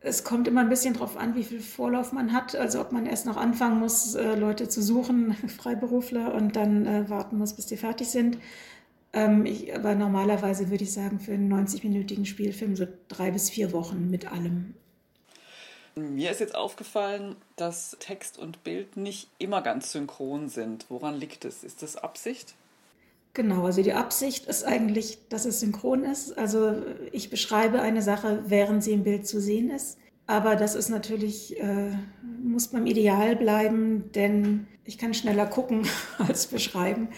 Es 0.00 0.22
kommt 0.22 0.46
immer 0.48 0.60
ein 0.60 0.68
bisschen 0.68 0.94
darauf 0.94 1.16
an, 1.16 1.34
wie 1.34 1.44
viel 1.44 1.60
Vorlauf 1.60 2.12
man 2.12 2.32
hat. 2.32 2.54
Also 2.54 2.80
ob 2.80 2.92
man 2.92 3.06
erst 3.06 3.26
noch 3.26 3.36
anfangen 3.36 3.80
muss, 3.80 4.14
äh, 4.14 4.34
Leute 4.34 4.68
zu 4.68 4.82
suchen, 4.82 5.34
Freiberufler, 5.48 6.34
und 6.34 6.56
dann 6.56 6.86
äh, 6.86 7.08
warten 7.08 7.38
muss, 7.38 7.54
bis 7.54 7.66
die 7.66 7.76
fertig 7.76 8.08
sind. 8.08 8.38
Ähm, 9.12 9.46
ich, 9.46 9.74
aber 9.74 9.94
normalerweise 9.94 10.70
würde 10.70 10.84
ich 10.84 10.92
sagen, 10.92 11.20
für 11.20 11.32
einen 11.32 11.52
90-minütigen 11.52 12.26
Spielfilm 12.26 12.76
so 12.76 12.86
drei 13.08 13.30
bis 13.30 13.48
vier 13.48 13.72
Wochen 13.72 14.10
mit 14.10 14.30
allem. 14.30 14.74
Mir 15.96 16.30
ist 16.30 16.40
jetzt 16.40 16.54
aufgefallen, 16.54 17.36
dass 17.56 17.96
Text 18.00 18.38
und 18.38 18.64
Bild 18.64 18.96
nicht 18.96 19.28
immer 19.38 19.62
ganz 19.62 19.92
synchron 19.92 20.48
sind. 20.48 20.86
Woran 20.88 21.14
liegt 21.14 21.44
es? 21.44 21.62
Ist 21.62 21.82
das 21.82 21.96
Absicht? 21.96 22.54
Genau, 23.32 23.64
also 23.64 23.82
die 23.82 23.92
Absicht 23.92 24.46
ist 24.46 24.64
eigentlich, 24.64 25.18
dass 25.28 25.44
es 25.44 25.60
synchron 25.60 26.04
ist. 26.04 26.36
Also 26.38 26.82
ich 27.12 27.30
beschreibe 27.30 27.80
eine 27.80 28.02
Sache, 28.02 28.42
während 28.46 28.82
sie 28.82 28.92
im 28.92 29.04
Bild 29.04 29.26
zu 29.26 29.40
sehen 29.40 29.70
ist. 29.70 29.98
Aber 30.26 30.56
das 30.56 30.74
ist 30.74 30.88
natürlich, 30.88 31.60
äh, 31.60 31.90
muss 32.42 32.68
beim 32.68 32.86
Ideal 32.86 33.36
bleiben, 33.36 34.10
denn 34.12 34.66
ich 34.84 34.98
kann 34.98 35.14
schneller 35.14 35.46
gucken 35.46 35.86
als 36.18 36.46
beschreiben. 36.46 37.08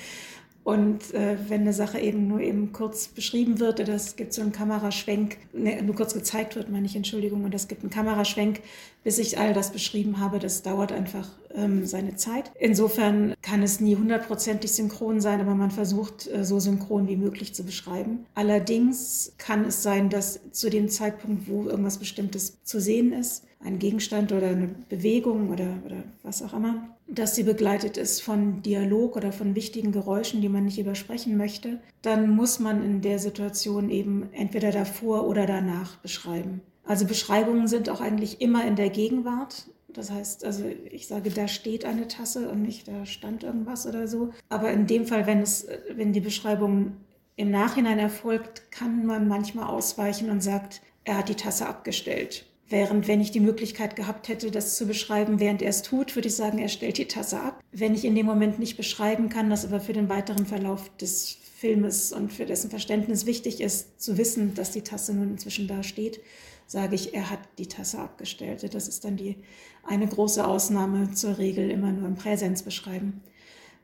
Und 0.66 1.14
äh, 1.14 1.37
wenn 1.46 1.61
eine 1.61 1.72
Sache 1.72 2.00
eben 2.00 2.26
nur 2.26 2.40
eben 2.40 2.72
kurz 2.72 3.07
beschrieben 3.07 3.61
wird 3.61 3.79
oder 3.79 3.94
es 3.94 4.16
gibt 4.16 4.33
so 4.33 4.42
einen 4.42 4.50
Kameraschwenk, 4.50 5.37
ne, 5.52 5.81
nur 5.81 5.94
kurz 5.94 6.12
gezeigt 6.12 6.57
wird, 6.57 6.72
meine 6.72 6.87
ich, 6.87 6.96
Entschuldigung, 6.96 7.44
und 7.44 7.55
es 7.55 7.68
gibt 7.68 7.83
einen 7.83 7.90
Kameraschwenk, 7.90 8.62
bis 9.05 9.18
ich 9.18 9.38
all 9.38 9.52
das 9.52 9.70
beschrieben 9.70 10.18
habe, 10.18 10.40
das 10.40 10.62
dauert 10.62 10.90
einfach 10.90 11.29
ähm, 11.55 11.87
seine 11.87 12.16
Zeit. 12.16 12.50
Insofern 12.59 13.35
kann 13.42 13.62
es 13.62 13.79
nie 13.79 13.94
hundertprozentig 13.94 14.72
synchron 14.72 15.20
sein, 15.20 15.40
aber 15.40 15.55
man 15.55 15.70
versucht, 15.70 16.26
äh, 16.26 16.44
so 16.44 16.59
synchron 16.59 17.07
wie 17.07 17.16
möglich 17.16 17.55
zu 17.55 17.62
beschreiben. 17.62 18.26
Allerdings 18.35 19.35
kann 19.38 19.66
es 19.66 19.85
sein, 19.85 20.11
dass 20.11 20.40
zu 20.50 20.68
dem 20.68 20.88
Zeitpunkt, 20.88 21.48
wo 21.48 21.68
irgendwas 21.68 21.98
Bestimmtes 21.98 22.61
zu 22.64 22.81
sehen 22.81 23.12
ist, 23.12 23.44
ein 23.61 23.79
Gegenstand 23.79 24.33
oder 24.33 24.48
eine 24.48 24.70
Bewegung 24.88 25.50
oder, 25.50 25.79
oder 25.85 26.02
was 26.24 26.42
auch 26.42 26.55
immer, 26.55 26.96
dass 27.09 27.35
sie 27.37 27.45
begleitet 27.45 27.97
ist 27.97 28.21
von 28.21 28.62
Dialog 28.62 29.16
oder 29.16 29.33
von 29.33 29.55
wichtigen 29.55 29.92
Geräuschen, 29.92 30.40
die 30.40 30.49
man 30.49 30.64
nicht 30.64 30.79
übersprechen 30.79 31.37
möchte, 31.37 31.79
dann 32.03 32.31
muss 32.31 32.59
man 32.59 32.85
in 32.85 33.01
der 33.01 33.19
Situation 33.19 33.90
eben 33.90 34.29
entweder 34.33 34.73
davor 34.73 35.27
oder 35.27 35.47
danach 35.47 35.97
beschreiben. 35.97 36.62
Also 36.85 37.07
Beschreibungen 37.07 37.69
sind 37.69 37.88
auch 37.90 38.01
eigentlich 38.01 38.40
immer 38.40 38.64
in 38.66 38.77
der 38.77 38.90
Gegenwart. 38.90 39.69
Das 39.88 40.11
heißt, 40.11 40.45
also 40.45 40.64
ich 40.90 41.07
sage, 41.07 41.31
da 41.31 41.49
steht 41.49 41.85
eine 41.85 42.09
Tasse 42.09 42.49
und 42.51 42.62
nicht 42.62 42.87
da 42.88 43.07
stand 43.07 43.45
irgendwas 43.45 43.87
oder 43.87 44.09
so. 44.09 44.33
Aber 44.49 44.71
in 44.71 44.87
dem 44.87 45.07
Fall, 45.07 45.27
wenn 45.27 45.40
es, 45.40 45.66
wenn 45.95 46.12
die 46.12 46.21
Beschreibung 46.21 46.97
im 47.37 47.51
Nachhinein 47.51 47.99
erfolgt, 47.99 48.71
kann 48.71 49.07
man 49.07 49.29
manchmal 49.29 49.66
ausweichen 49.66 50.29
und 50.31 50.42
sagt, 50.42 50.83
er 51.05 51.19
hat 51.19 51.29
die 51.29 51.35
Tasse 51.35 51.66
abgestellt 51.66 52.47
Während 52.68 53.07
wenn 53.07 53.20
ich 53.20 53.31
die 53.31 53.40
Möglichkeit 53.40 53.94
gehabt 53.94 54.29
hätte, 54.29 54.50
das 54.50 54.76
zu 54.76 54.87
beschreiben, 54.87 55.38
während 55.38 55.62
er 55.62 55.70
es 55.70 55.83
tut, 55.83 56.16
würde 56.16 56.29
ich 56.29 56.35
sagen, 56.35 56.59
er 56.59 56.68
stellt 56.68 56.98
die 56.98 57.07
Tasse 57.07 57.40
ab. 57.40 57.62
Wenn 57.70 57.94
ich 57.94 58.05
in 58.05 58.16
dem 58.16 58.26
Moment 58.26 58.59
nicht 58.59 58.76
beschreiben 58.76 59.29
kann, 59.29 59.50
das 59.50 59.64
aber 59.64 59.79
für 59.79 59.92
den 59.92 60.09
weiteren 60.09 60.46
Verlauf 60.46 60.90
des 60.96 61.38
Filmes 61.57 62.12
und 62.12 62.33
für 62.33 62.44
dessen 62.44 62.68
Verständnis 62.68 63.24
wichtig 63.24 63.61
ist, 63.61 64.00
zu 64.02 64.18
wissen, 64.18 64.55
dass 64.55 64.72
die 64.72 64.83
Tasse 64.83 65.14
nun 65.14 65.31
inzwischen 65.31 65.68
da 65.68 65.85
steht, 65.85 66.20
sage 66.66 66.96
ich, 66.96 67.14
er 67.14 67.31
hat 67.31 67.38
die 67.59 67.68
Tasse 67.68 68.00
abgestellt. 68.00 68.74
Das 68.74 68.88
ist 68.88 69.05
dann 69.05 69.16
die 69.16 69.37
eine 69.85 70.09
große 70.09 70.44
Ausnahme 70.44 71.12
zur 71.12 71.38
Regel 71.38 71.70
immer 71.70 71.92
nur 71.92 72.09
im 72.09 72.16
Präsens 72.16 72.64
beschreiben. 72.64 73.22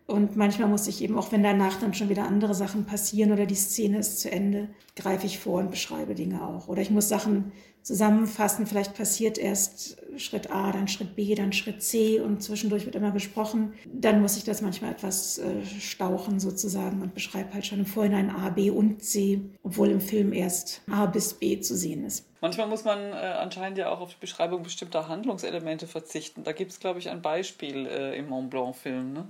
Und 0.07 0.37
manchmal 0.37 0.69
muss 0.69 0.89
ich 0.89 1.01
eben, 1.01 1.17
auch 1.17 1.31
wenn 1.31 1.45
danach 1.45 1.79
dann 1.79 1.95
schon 1.95 2.09
wieder 2.09 2.27
andere 2.27 2.55
Sachen 2.55 2.85
passieren 2.85 3.33
oder 3.33 3.47
die 3.47 3.55
Szene 3.55 3.99
ist 3.99 4.21
zu 4.21 4.31
Ende, 4.31 4.69
greife 4.97 5.27
ich 5.27 5.39
vor 5.39 5.61
und 5.61 5.71
beschreibe 5.71 6.15
Dinge 6.15 6.45
auch. 6.45 6.67
Oder 6.69 6.83
ich 6.83 6.91
muss 6.91 7.09
Sachen 7.09 7.53
zusammenfassen. 7.83 8.67
Vielleicht 8.67 8.95
passiert 8.95 9.39
erst 9.39 9.99
Schritt 10.17 10.51
A, 10.51 10.73
dann 10.73 10.89
Schritt 10.89 11.17
B, 11.17 11.35
dann 11.35 11.53
Schritt 11.53 11.83
C 11.83 12.21
und 12.21 12.43
zwischendurch 12.43 12.85
wird 12.85 12.95
immer 12.95 13.11
besprochen. 13.11 13.75
Dann 13.93 14.23
muss 14.23 14.37
ich 14.37 14.45
das 14.45 14.63
manchmal 14.63 14.93
etwas 14.93 15.39
äh, 15.39 15.65
stauchen 15.81 16.41
sozusagen 16.41 17.03
und 17.03 17.15
beschreibe 17.15 17.55
halt 17.55 17.67
schon 17.67 17.81
im 17.81 17.87
Vorhinein 17.87 18.31
A, 18.31 18.51
B 18.51 18.71
und 18.71 19.03
C, 19.03 19.41
obwohl 19.63 19.91
im 19.91 20.01
Film 20.01 20.33
erst 20.33 20.83
A 20.91 21.07
bis 21.07 21.35
B 21.35 21.61
zu 21.61 21.77
sehen 21.77 22.05
ist. 22.05 22.27
Manchmal 22.41 22.67
muss 22.67 22.85
man 22.85 22.99
äh, 22.99 23.15
anscheinend 23.15 23.79
ja 23.79 23.91
auch 23.91 24.01
auf 24.01 24.11
die 24.11 24.21
Beschreibung 24.21 24.63
bestimmter 24.63 25.09
Handlungselemente 25.09 25.87
verzichten. 25.87 26.43
Da 26.43 26.53
gibt 26.53 26.73
es, 26.73 26.81
glaube 26.81 26.99
ich, 26.99 27.09
ein 27.09 27.23
Beispiel 27.23 27.87
äh, 27.87 28.19
im 28.19 28.29
Mont 28.29 28.51
Blanc-Film. 28.51 29.13
Ne? 29.13 29.29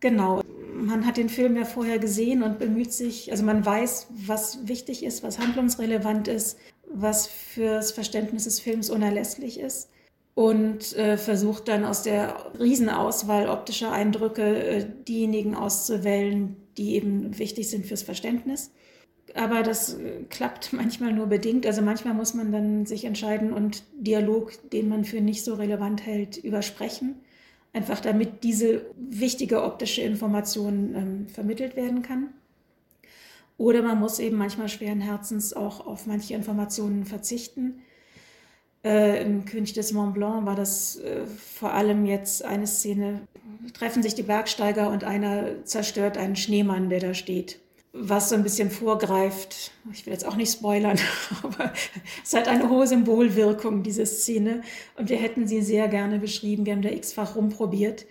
Genau, 0.00 0.42
man 0.74 1.06
hat 1.06 1.16
den 1.16 1.28
Film 1.28 1.56
ja 1.56 1.64
vorher 1.64 1.98
gesehen 1.98 2.42
und 2.42 2.58
bemüht 2.58 2.92
sich, 2.92 3.30
also 3.30 3.42
man 3.42 3.64
weiß, 3.64 4.08
was 4.10 4.68
wichtig 4.68 5.02
ist, 5.02 5.22
was 5.22 5.38
handlungsrelevant 5.38 6.28
ist, 6.28 6.58
was 6.94 7.26
fürs 7.26 7.92
Verständnis 7.92 8.44
des 8.44 8.60
Films 8.60 8.88
unerlässlich 8.88 9.58
ist 9.60 9.90
und 10.34 10.96
äh, 10.96 11.16
versucht 11.16 11.68
dann 11.68 11.84
aus 11.84 12.02
der 12.02 12.52
Riesenauswahl 12.58 13.48
optischer 13.48 13.92
Eindrücke 13.92 14.42
äh, 14.42 14.86
diejenigen 15.06 15.54
auszuwählen, 15.54 16.56
die 16.76 16.94
eben 16.94 17.38
wichtig 17.38 17.68
sind 17.68 17.86
fürs 17.86 18.02
Verständnis. 18.02 18.72
Aber 19.34 19.62
das 19.62 19.94
äh, 19.94 20.24
klappt 20.28 20.72
manchmal 20.72 21.12
nur 21.12 21.26
bedingt. 21.26 21.66
Also 21.66 21.82
manchmal 21.82 22.14
muss 22.14 22.34
man 22.34 22.52
dann 22.52 22.86
sich 22.86 23.04
entscheiden 23.04 23.52
und 23.52 23.84
Dialog, 23.96 24.52
den 24.70 24.88
man 24.88 25.04
für 25.04 25.20
nicht 25.20 25.44
so 25.44 25.54
relevant 25.54 26.04
hält, 26.04 26.36
übersprechen. 26.36 27.16
Einfach 27.72 28.00
damit 28.00 28.44
diese 28.44 28.86
wichtige 28.96 29.62
optische 29.62 30.02
Information 30.02 30.94
ähm, 30.94 31.26
vermittelt 31.28 31.76
werden 31.76 32.02
kann. 32.02 32.28
Oder 33.56 33.82
man 33.82 34.00
muss 34.00 34.18
eben 34.18 34.36
manchmal 34.36 34.68
schweren 34.68 35.00
Herzens 35.00 35.52
auch 35.54 35.86
auf 35.86 36.06
manche 36.06 36.34
Informationen 36.34 37.04
verzichten. 37.04 37.82
Äh, 38.84 39.22
Im 39.22 39.44
König 39.44 39.72
des 39.72 39.92
Mont 39.92 40.14
Blanc 40.14 40.44
war 40.44 40.56
das 40.56 40.96
äh, 40.96 41.24
vor 41.26 41.72
allem 41.72 42.04
jetzt 42.04 42.44
eine 42.44 42.66
Szene, 42.66 43.22
treffen 43.72 44.02
sich 44.02 44.14
die 44.14 44.22
Bergsteiger 44.22 44.90
und 44.90 45.04
einer 45.04 45.64
zerstört 45.64 46.18
einen 46.18 46.36
Schneemann, 46.36 46.90
der 46.90 47.00
da 47.00 47.14
steht. 47.14 47.60
Was 47.92 48.28
so 48.28 48.34
ein 48.34 48.42
bisschen 48.42 48.72
vorgreift, 48.72 49.70
ich 49.92 50.04
will 50.04 50.12
jetzt 50.12 50.26
auch 50.26 50.34
nicht 50.34 50.52
spoilern, 50.52 50.98
aber 51.44 51.72
es 52.24 52.34
hat 52.34 52.48
eine 52.48 52.68
hohe 52.68 52.88
Symbolwirkung, 52.88 53.84
diese 53.84 54.04
Szene. 54.04 54.62
Und 54.96 55.08
wir 55.08 55.16
hätten 55.16 55.46
sie 55.46 55.62
sehr 55.62 55.86
gerne 55.86 56.18
beschrieben. 56.18 56.66
Wir 56.66 56.72
haben 56.72 56.82
da 56.82 56.90
x-fach 56.90 57.36
rumprobiert. 57.36 58.04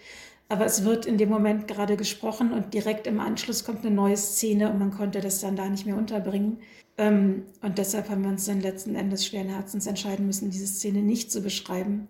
Aber 0.53 0.67
es 0.67 0.83
wird 0.83 1.07
in 1.07 1.17
dem 1.17 1.29
Moment 1.29 1.67
gerade 1.67 1.97
gesprochen 1.97 2.51
und 2.51 2.75
direkt 2.75 3.07
im 3.07 3.19
Anschluss 3.19 3.63
kommt 3.63 3.83
eine 3.83 3.95
neue 3.95 4.15
Szene 4.15 4.69
und 4.69 4.77
man 4.77 4.91
konnte 4.91 5.19
das 5.19 5.41
dann 5.41 5.55
da 5.55 5.67
nicht 5.67 5.87
mehr 5.87 5.97
unterbringen. 5.97 6.59
Ähm, 6.95 7.45
und 7.63 7.79
deshalb 7.79 8.07
haben 8.07 8.21
wir 8.21 8.29
uns 8.29 8.45
dann 8.45 8.61
letzten 8.61 8.93
Endes 8.93 9.25
schweren 9.25 9.49
Herzens 9.49 9.87
entscheiden 9.87 10.27
müssen, 10.27 10.51
diese 10.51 10.67
Szene 10.67 11.01
nicht 11.01 11.31
zu 11.31 11.41
beschreiben. 11.41 12.07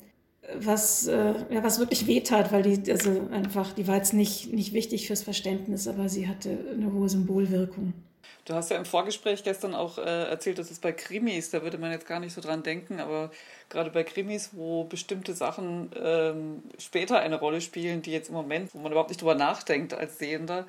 Was, 0.60 1.08
äh, 1.08 1.36
ja, 1.52 1.64
was 1.64 1.80
wirklich 1.80 2.06
wehtat, 2.06 2.52
weil 2.52 2.64
die, 2.64 2.92
also 2.92 3.30
einfach, 3.32 3.72
die 3.72 3.88
war 3.88 3.96
jetzt 3.96 4.14
nicht, 4.14 4.52
nicht 4.52 4.74
wichtig 4.74 5.08
fürs 5.08 5.24
Verständnis, 5.24 5.88
aber 5.88 6.10
sie 6.10 6.28
hatte 6.28 6.50
eine 6.74 6.92
hohe 6.92 7.08
Symbolwirkung. 7.08 7.94
Du 8.46 8.54
hast 8.54 8.70
ja 8.72 8.78
im 8.78 8.86
Vorgespräch 8.86 9.44
gestern 9.44 9.74
auch 9.74 9.98
äh, 9.98 10.30
erzählt, 10.30 10.60
dass 10.60 10.70
es 10.70 10.80
bei 10.80 10.92
Krimis, 10.92 11.50
da 11.50 11.64
würde 11.64 11.78
man 11.78 11.92
jetzt 11.92 12.08
gar 12.08 12.20
nicht 12.20 12.34
so 12.34 12.42
dran 12.42 12.64
denken, 12.64 13.00
aber 13.00 13.32
gerade 13.70 13.90
bei 13.90 14.04
Krimis, 14.04 14.50
wo 14.54 14.84
bestimmte 14.84 15.34
Sachen 15.34 15.92
ähm, 16.02 16.64
später 16.78 17.20
eine 17.20 17.40
Rolle 17.40 17.62
spielen, 17.62 18.02
die 18.02 18.12
jetzt 18.12 18.30
im 18.30 18.36
Moment, 18.36 18.74
wo 18.74 18.80
man 18.80 18.92
überhaupt 18.92 19.10
nicht 19.10 19.22
drüber 19.22 19.36
nachdenkt 19.36 19.94
als 19.94 20.18
Sehender, 20.20 20.66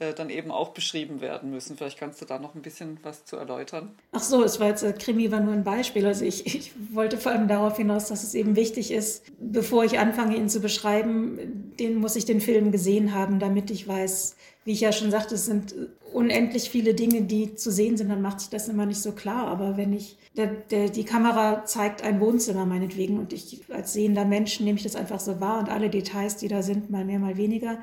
äh, 0.00 0.14
dann 0.14 0.30
eben 0.30 0.52
auch 0.52 0.68
beschrieben 0.68 1.20
werden 1.20 1.50
müssen. 1.50 1.76
Vielleicht 1.76 1.98
kannst 1.98 2.20
du 2.20 2.24
da 2.24 2.38
noch 2.38 2.54
ein 2.54 2.62
bisschen 2.62 2.98
was 3.02 3.24
zu 3.24 3.36
erläutern. 3.36 3.90
Ach 4.12 4.22
so, 4.22 4.44
es 4.44 4.60
war 4.60 4.68
jetzt, 4.68 4.84
äh, 4.84 4.92
Krimi 4.92 5.32
war 5.32 5.40
nur 5.40 5.52
ein 5.52 5.64
Beispiel. 5.64 6.06
Also 6.06 6.24
ich, 6.24 6.46
ich 6.46 6.72
wollte 6.92 7.18
vor 7.18 7.32
allem 7.32 7.48
darauf 7.48 7.76
hinaus, 7.76 8.06
dass 8.06 8.22
es 8.22 8.34
eben 8.34 8.54
wichtig 8.54 8.92
ist, 8.92 9.24
bevor 9.40 9.84
ich 9.84 9.98
anfange, 9.98 10.36
ihn 10.36 10.48
zu 10.48 10.60
beschreiben, 10.60 11.72
den 11.80 11.96
muss 11.96 12.14
ich 12.14 12.24
den 12.24 12.40
Film 12.40 12.70
gesehen 12.70 13.12
haben, 13.12 13.40
damit 13.40 13.72
ich 13.72 13.88
weiß, 13.88 14.36
wie 14.64 14.72
ich 14.72 14.82
ja 14.82 14.92
schon 14.92 15.10
sagte, 15.10 15.34
es 15.34 15.46
sind 15.46 15.74
unendlich 16.12 16.70
viele 16.70 16.94
Dinge, 16.94 17.22
die 17.22 17.54
zu 17.54 17.70
sehen 17.72 17.96
sind, 17.96 18.08
dann 18.08 18.22
macht 18.22 18.40
sich 18.40 18.50
das 18.50 18.68
immer 18.68 18.86
nicht 18.86 19.00
so 19.00 19.12
klar. 19.12 19.48
Aber 19.48 19.76
wenn 19.76 19.92
ich, 19.92 20.16
der, 20.36 20.46
der, 20.46 20.90
die 20.90 21.04
Kamera 21.04 21.64
zeigt 21.64 22.02
ein 22.02 22.20
Wohnzimmer 22.20 22.66
meinetwegen 22.66 23.18
und 23.18 23.32
ich 23.32 23.62
als 23.70 23.94
sehender 23.94 24.24
Mensch 24.24 24.60
nehme 24.60 24.76
ich 24.76 24.84
das 24.84 24.94
einfach 24.94 25.20
so 25.20 25.40
wahr 25.40 25.58
und 25.58 25.68
alle 25.68 25.90
Details, 25.90 26.36
die 26.36 26.48
da 26.48 26.62
sind, 26.62 26.90
mal 26.90 27.04
mehr, 27.04 27.18
mal 27.18 27.36
weniger, 27.36 27.78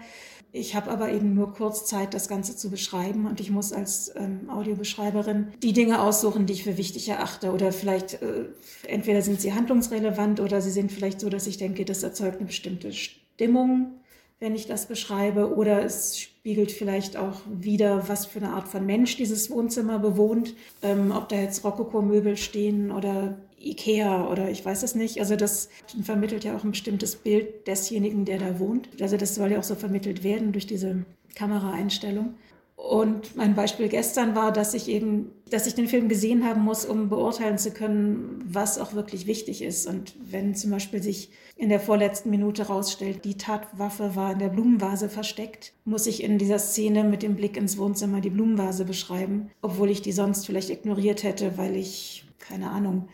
ich 0.55 0.73
habe 0.73 0.89
aber 0.89 1.11
eben 1.11 1.33
nur 1.33 1.53
kurz 1.53 1.85
Zeit, 1.85 2.13
das 2.13 2.29
Ganze 2.29 2.55
zu 2.55 2.69
beschreiben 2.69 3.27
und 3.27 3.41
ich 3.41 3.51
muss 3.51 3.73
als 3.73 4.13
ähm, 4.15 4.49
Audiobeschreiberin 4.49 5.49
die 5.61 5.73
Dinge 5.73 6.01
aussuchen, 6.01 6.45
die 6.45 6.53
ich 6.53 6.63
für 6.63 6.77
wichtig 6.77 7.09
erachte. 7.09 7.51
Oder 7.51 7.73
vielleicht, 7.73 8.21
äh, 8.21 8.45
entweder 8.87 9.21
sind 9.21 9.41
sie 9.41 9.53
handlungsrelevant 9.53 10.39
oder 10.39 10.61
sie 10.61 10.71
sind 10.71 10.93
vielleicht 10.93 11.19
so, 11.19 11.29
dass 11.29 11.45
ich 11.45 11.57
denke, 11.57 11.83
das 11.83 12.03
erzeugt 12.03 12.37
eine 12.37 12.45
bestimmte 12.45 12.93
Stimmung, 12.93 13.95
wenn 14.39 14.55
ich 14.55 14.65
das 14.65 14.85
beschreibe. 14.85 15.53
Oder 15.55 15.83
es 15.83 16.17
spiegelt 16.17 16.71
vielleicht 16.71 17.17
auch 17.17 17.41
wieder, 17.51 18.07
was 18.07 18.25
für 18.25 18.39
eine 18.39 18.53
Art 18.53 18.69
von 18.69 18.85
Mensch 18.85 19.17
dieses 19.17 19.51
Wohnzimmer 19.51 19.99
bewohnt. 19.99 20.55
Ähm, 20.81 21.11
ob 21.11 21.27
da 21.27 21.35
jetzt 21.35 21.65
Rokoko-Möbel 21.65 22.37
stehen 22.37 22.91
oder 22.91 23.37
Ikea 23.65 24.29
oder 24.29 24.49
ich 24.49 24.63
weiß 24.63 24.83
es 24.83 24.95
nicht. 24.95 25.19
Also 25.19 25.35
das 25.35 25.69
vermittelt 26.03 26.43
ja 26.43 26.55
auch 26.55 26.63
ein 26.63 26.71
bestimmtes 26.71 27.15
Bild 27.15 27.67
desjenigen, 27.67 28.25
der 28.25 28.37
da 28.37 28.59
wohnt. 28.59 28.89
Also 29.01 29.17
das 29.17 29.35
soll 29.35 29.51
ja 29.51 29.59
auch 29.59 29.63
so 29.63 29.75
vermittelt 29.75 30.23
werden 30.23 30.51
durch 30.51 30.67
diese 30.67 31.05
Kameraeinstellung. 31.35 32.35
Und 32.75 33.35
mein 33.37 33.55
Beispiel 33.55 33.87
gestern 33.87 34.35
war, 34.35 34.51
dass 34.51 34.73
ich 34.73 34.89
eben, 34.89 35.31
dass 35.49 35.65
ich 35.65 35.75
den 35.75 35.87
Film 35.87 36.09
gesehen 36.09 36.45
haben 36.45 36.61
muss, 36.61 36.85
um 36.85 37.09
beurteilen 37.09 37.57
zu 37.57 37.71
können, 37.71 38.43
was 38.47 38.77
auch 38.77 38.93
wirklich 38.93 39.27
wichtig 39.27 39.61
ist. 39.61 39.87
Und 39.87 40.13
wenn 40.29 40.55
zum 40.55 40.71
Beispiel 40.71 41.01
sich 41.01 41.29
in 41.55 41.69
der 41.69 41.79
vorletzten 41.79 42.29
Minute 42.29 42.67
rausstellt, 42.67 43.23
die 43.23 43.37
Tatwaffe 43.37 44.15
war 44.15 44.33
in 44.33 44.39
der 44.39 44.49
Blumenvase 44.49 45.07
versteckt, 45.07 45.71
muss 45.85 46.05
ich 46.05 46.21
in 46.21 46.37
dieser 46.37 46.59
Szene 46.59 47.05
mit 47.05 47.23
dem 47.23 47.35
Blick 47.35 47.55
ins 47.55 47.77
Wohnzimmer 47.77 48.19
die 48.19 48.29
Blumenvase 48.29 48.83
beschreiben, 48.83 49.49
obwohl 49.61 49.89
ich 49.89 50.01
die 50.01 50.11
sonst 50.11 50.45
vielleicht 50.45 50.69
ignoriert 50.69 51.23
hätte, 51.23 51.57
weil 51.57 51.77
ich, 51.77 52.25
keine 52.39 52.69
Ahnung, 52.69 53.07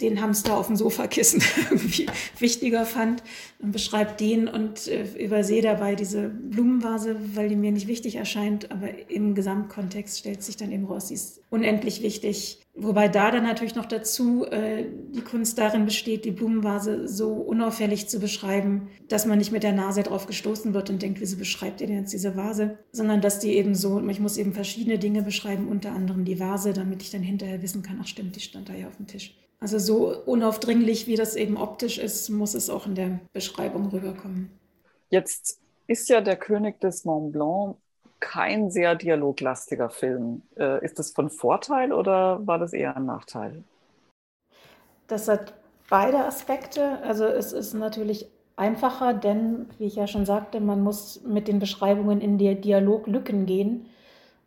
den 0.00 0.20
Hamster 0.20 0.56
auf 0.56 0.66
dem 0.66 0.76
Sofakissen 0.76 1.42
irgendwie 1.70 2.06
wichtiger 2.38 2.84
fand 2.86 3.22
und 3.60 3.72
beschreibt 3.72 4.20
den 4.20 4.48
und 4.48 4.86
äh, 4.88 5.04
übersehe 5.18 5.62
dabei 5.62 5.94
diese 5.94 6.28
Blumenvase, 6.28 7.16
weil 7.34 7.48
die 7.48 7.56
mir 7.56 7.72
nicht 7.72 7.88
wichtig 7.88 8.16
erscheint, 8.16 8.70
aber 8.70 8.88
im 9.08 9.34
Gesamtkontext 9.34 10.18
stellt 10.18 10.42
sich 10.42 10.56
dann 10.56 10.72
eben 10.72 10.84
raus, 10.84 11.08
sie 11.08 11.14
ist 11.14 11.40
unendlich 11.50 12.02
wichtig. 12.02 12.60
Wobei 12.80 13.08
da 13.08 13.32
dann 13.32 13.42
natürlich 13.42 13.74
noch 13.74 13.86
dazu 13.86 14.44
äh, 14.44 14.84
die 15.10 15.22
Kunst 15.22 15.58
darin 15.58 15.84
besteht, 15.84 16.24
die 16.24 16.30
Blumenvase 16.30 17.08
so 17.08 17.32
unauffällig 17.32 18.08
zu 18.08 18.20
beschreiben, 18.20 18.88
dass 19.08 19.26
man 19.26 19.38
nicht 19.38 19.50
mit 19.50 19.64
der 19.64 19.72
Nase 19.72 20.04
drauf 20.04 20.26
gestoßen 20.26 20.74
wird 20.74 20.88
und 20.88 21.02
denkt, 21.02 21.20
wieso 21.20 21.36
beschreibt 21.36 21.80
ihr 21.80 21.88
denn 21.88 21.98
jetzt 21.98 22.12
diese 22.12 22.36
Vase, 22.36 22.78
sondern 22.92 23.20
dass 23.20 23.40
die 23.40 23.54
eben 23.54 23.74
so, 23.74 24.06
ich 24.08 24.20
muss 24.20 24.36
eben 24.36 24.52
verschiedene 24.52 25.00
Dinge 25.00 25.22
beschreiben, 25.22 25.66
unter 25.66 25.90
anderem 25.90 26.24
die 26.24 26.38
Vase, 26.38 26.72
damit 26.72 27.02
ich 27.02 27.10
dann 27.10 27.22
hinterher 27.22 27.62
wissen 27.62 27.82
kann, 27.82 27.98
ach 28.00 28.06
stimmt, 28.06 28.36
die 28.36 28.40
stand 28.40 28.68
da 28.68 28.74
ja 28.74 28.86
auf 28.86 28.96
dem 28.96 29.08
Tisch. 29.08 29.34
Also 29.60 29.78
so 29.78 30.16
unaufdringlich, 30.24 31.06
wie 31.06 31.16
das 31.16 31.34
eben 31.34 31.56
optisch 31.56 31.98
ist, 31.98 32.28
muss 32.28 32.54
es 32.54 32.70
auch 32.70 32.86
in 32.86 32.94
der 32.94 33.18
Beschreibung 33.32 33.88
rüberkommen. 33.88 34.50
Jetzt 35.10 35.60
ist 35.86 36.08
ja 36.08 36.20
der 36.20 36.36
König 36.36 36.80
des 36.80 37.04
Mont 37.04 37.32
Blanc 37.32 37.76
kein 38.20 38.70
sehr 38.70 38.94
dialoglastiger 38.94 39.90
Film. 39.90 40.42
Äh, 40.56 40.84
ist 40.84 40.98
das 40.98 41.10
von 41.10 41.30
Vorteil 41.30 41.92
oder 41.92 42.46
war 42.46 42.58
das 42.58 42.72
eher 42.72 42.96
ein 42.96 43.06
Nachteil? 43.06 43.62
Das 45.06 45.28
hat 45.28 45.54
beide 45.88 46.24
Aspekte. 46.24 47.00
Also 47.02 47.24
es 47.24 47.52
ist 47.52 47.74
natürlich 47.74 48.28
einfacher, 48.56 49.14
denn, 49.14 49.66
wie 49.78 49.86
ich 49.86 49.96
ja 49.96 50.06
schon 50.06 50.26
sagte, 50.26 50.60
man 50.60 50.82
muss 50.82 51.22
mit 51.22 51.48
den 51.48 51.58
Beschreibungen 51.58 52.20
in 52.20 52.38
die 52.38 52.54
Dialoglücken 52.60 53.46
gehen. 53.46 53.86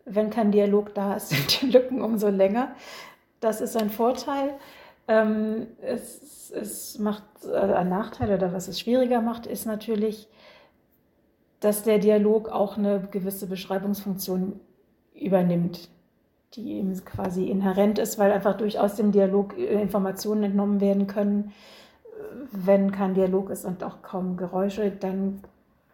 Wenn 0.06 0.30
kein 0.30 0.52
Dialog 0.52 0.94
da 0.94 1.16
ist, 1.16 1.30
sind 1.30 1.62
die 1.62 1.68
Lücken 1.68 2.02
umso 2.02 2.30
länger. 2.30 2.76
Das 3.40 3.62
ist 3.62 3.76
ein 3.76 3.90
Vorteil. 3.90 4.54
Ähm, 5.08 5.68
es, 5.82 6.52
es 6.52 7.00
macht 7.00 7.24
also 7.44 7.74
ein 7.74 7.90
Nachteil 7.90 8.34
oder 8.34 8.54
was 8.54 8.68
es 8.68 8.80
schwieriger 8.80 9.22
macht, 9.22 9.46
ist 9.46 9.66
natürlich, 9.66 10.28
dass 11.60 11.84
der 11.84 12.00
Dialog 12.00 12.50
auch 12.50 12.78
eine 12.78 13.08
gewisse 13.12 13.48
Beschreibungsfunktion 13.48 14.60
übernimmt, 15.14 15.90
die 16.54 16.74
eben 16.74 16.94
quasi 17.06 17.46
inhärent 17.48 18.00
ist, 18.00 18.18
weil 18.18 18.32
einfach 18.32 18.58
durchaus 18.58 18.96
dem 18.96 19.12
Dialog 19.12 19.58
Informationen 19.58 20.44
entnommen 20.44 20.82
werden 20.82 21.08
können. 21.08 21.54
Wenn 22.52 22.92
kein 22.92 23.14
Dialog 23.14 23.50
ist 23.50 23.66
und 23.66 23.84
auch 23.84 24.02
kaum 24.02 24.38
Geräusche, 24.38 24.92
dann 24.92 25.42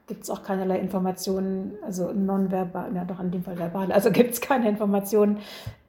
gibt 0.08 0.24
es 0.24 0.30
auch 0.30 0.42
keinerlei 0.42 0.80
Informationen, 0.80 1.78
also 1.86 2.12
nonverbal, 2.14 2.96
ja 2.96 3.04
doch 3.04 3.20
in 3.20 3.30
dem 3.30 3.44
Fall 3.44 3.60
verbal, 3.60 3.92
also 3.92 4.10
gibt 4.10 4.32
es 4.32 4.42
keine 4.42 4.70
Informationen, 4.70 5.40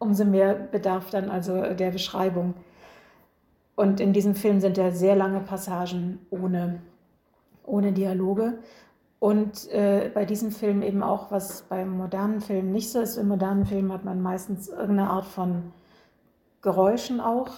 umso 0.01 0.25
mehr 0.25 0.55
bedarf 0.55 1.11
dann 1.11 1.31
also 1.31 1.63
der 1.75 1.93
Beschreibung. 1.93 2.55
Und 3.79 4.01
in 4.01 4.13
diesem 4.13 4.35
Film 4.35 4.59
sind 4.59 4.77
ja 4.77 4.91
sehr 4.91 5.15
lange 5.15 5.39
Passagen 5.39 6.19
ohne, 6.31 6.83
ohne 7.65 7.93
Dialoge. 7.93 8.59
Und 9.21 9.71
äh, 9.71 10.11
bei 10.13 10.25
diesem 10.25 10.51
Film 10.51 10.83
eben 10.83 11.05
auch, 11.05 11.31
was 11.31 11.63
beim 11.63 11.97
modernen 11.97 12.41
Film 12.41 12.73
nicht 12.73 12.91
so 12.91 13.01
ist. 13.01 13.17
Im 13.19 13.29
modernen 13.29 13.67
Film 13.67 13.93
hat 13.93 14.05
man 14.05 14.21
meistens 14.21 14.69
irgendeine 14.69 15.11
Art 15.11 15.27
von 15.27 15.73
Geräuschen 16.61 17.21
auch. 17.21 17.51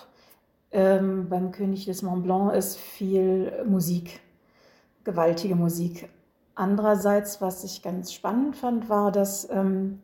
Ähm, 0.73 1.31
beim 1.31 1.53
König 1.53 1.87
des 1.87 2.03
Mont 2.03 2.25
Blanc 2.25 2.53
ist 2.53 2.77
viel 2.77 3.65
Musik, 3.67 4.21
gewaltige 5.05 5.55
Musik. 5.57 6.11
Andererseits, 6.55 7.41
was 7.41 7.65
ich 7.65 7.81
ganz 7.81 8.13
spannend 8.13 8.57
fand, 8.57 8.91
war, 8.91 9.11
dass 9.11 9.49
ähm, 9.49 10.03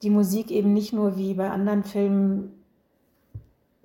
die 0.00 0.08
Musik 0.08 0.50
eben 0.50 0.72
nicht 0.72 0.94
nur 0.94 1.18
wie 1.18 1.34
bei 1.34 1.50
anderen 1.50 1.84
Filmen 1.84 2.54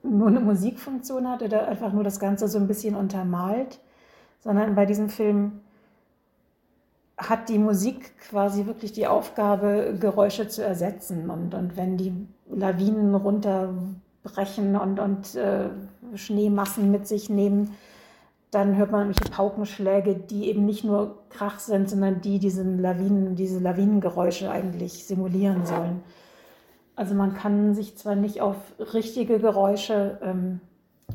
nur 0.04 0.28
eine 0.28 0.40
Musikfunktion 0.40 1.30
hat 1.30 1.42
oder 1.42 1.68
einfach 1.68 1.94
nur 1.94 2.04
das 2.04 2.20
Ganze 2.20 2.48
so 2.48 2.58
ein 2.58 2.68
bisschen 2.68 2.96
untermalt, 2.96 3.80
sondern 4.40 4.76
bei 4.76 4.86
diesem 4.86 5.10
Film 5.10 5.62
hat 7.18 7.50
die 7.50 7.60
Musik 7.60 8.18
quasi 8.20 8.66
wirklich 8.66 8.94
die 8.94 9.06
Aufgabe, 9.06 9.96
Geräusche 10.00 10.48
zu 10.48 10.64
ersetzen. 10.64 11.30
Und, 11.30 11.54
und 11.54 11.78
wenn 11.78 11.98
die 11.98 12.14
Lawinen 12.50 13.14
runterbrechen 13.14 14.76
und, 14.76 15.00
und 15.00 15.36
äh, 15.36 15.70
Schneemassen 16.16 16.90
mit 16.92 17.08
sich 17.08 17.30
nehmen, 17.30 17.76
dann 18.50 18.76
hört 18.76 18.92
man 18.92 19.08
irgendwelche 19.08 19.32
Paukenschläge, 19.32 20.16
die 20.16 20.50
eben 20.50 20.66
nicht 20.66 20.84
nur 20.84 21.20
Krach 21.30 21.60
sind, 21.60 21.90
sondern 21.90 22.22
die 22.22 22.40
diesen 22.40 22.80
Lawinen, 22.80 23.36
diese 23.36 23.60
Lawinengeräusche 23.60 24.52
eigentlich 24.52 25.06
simulieren 25.06 25.66
sollen. 25.66 26.04
Also 26.96 27.16
man 27.16 27.34
kann 27.34 27.74
sich 27.74 27.98
zwar 27.98 28.16
nicht 28.16 28.42
auf 28.42 28.58
richtige 28.94 29.40
Geräusche 29.40 30.20
ähm, 30.22 30.60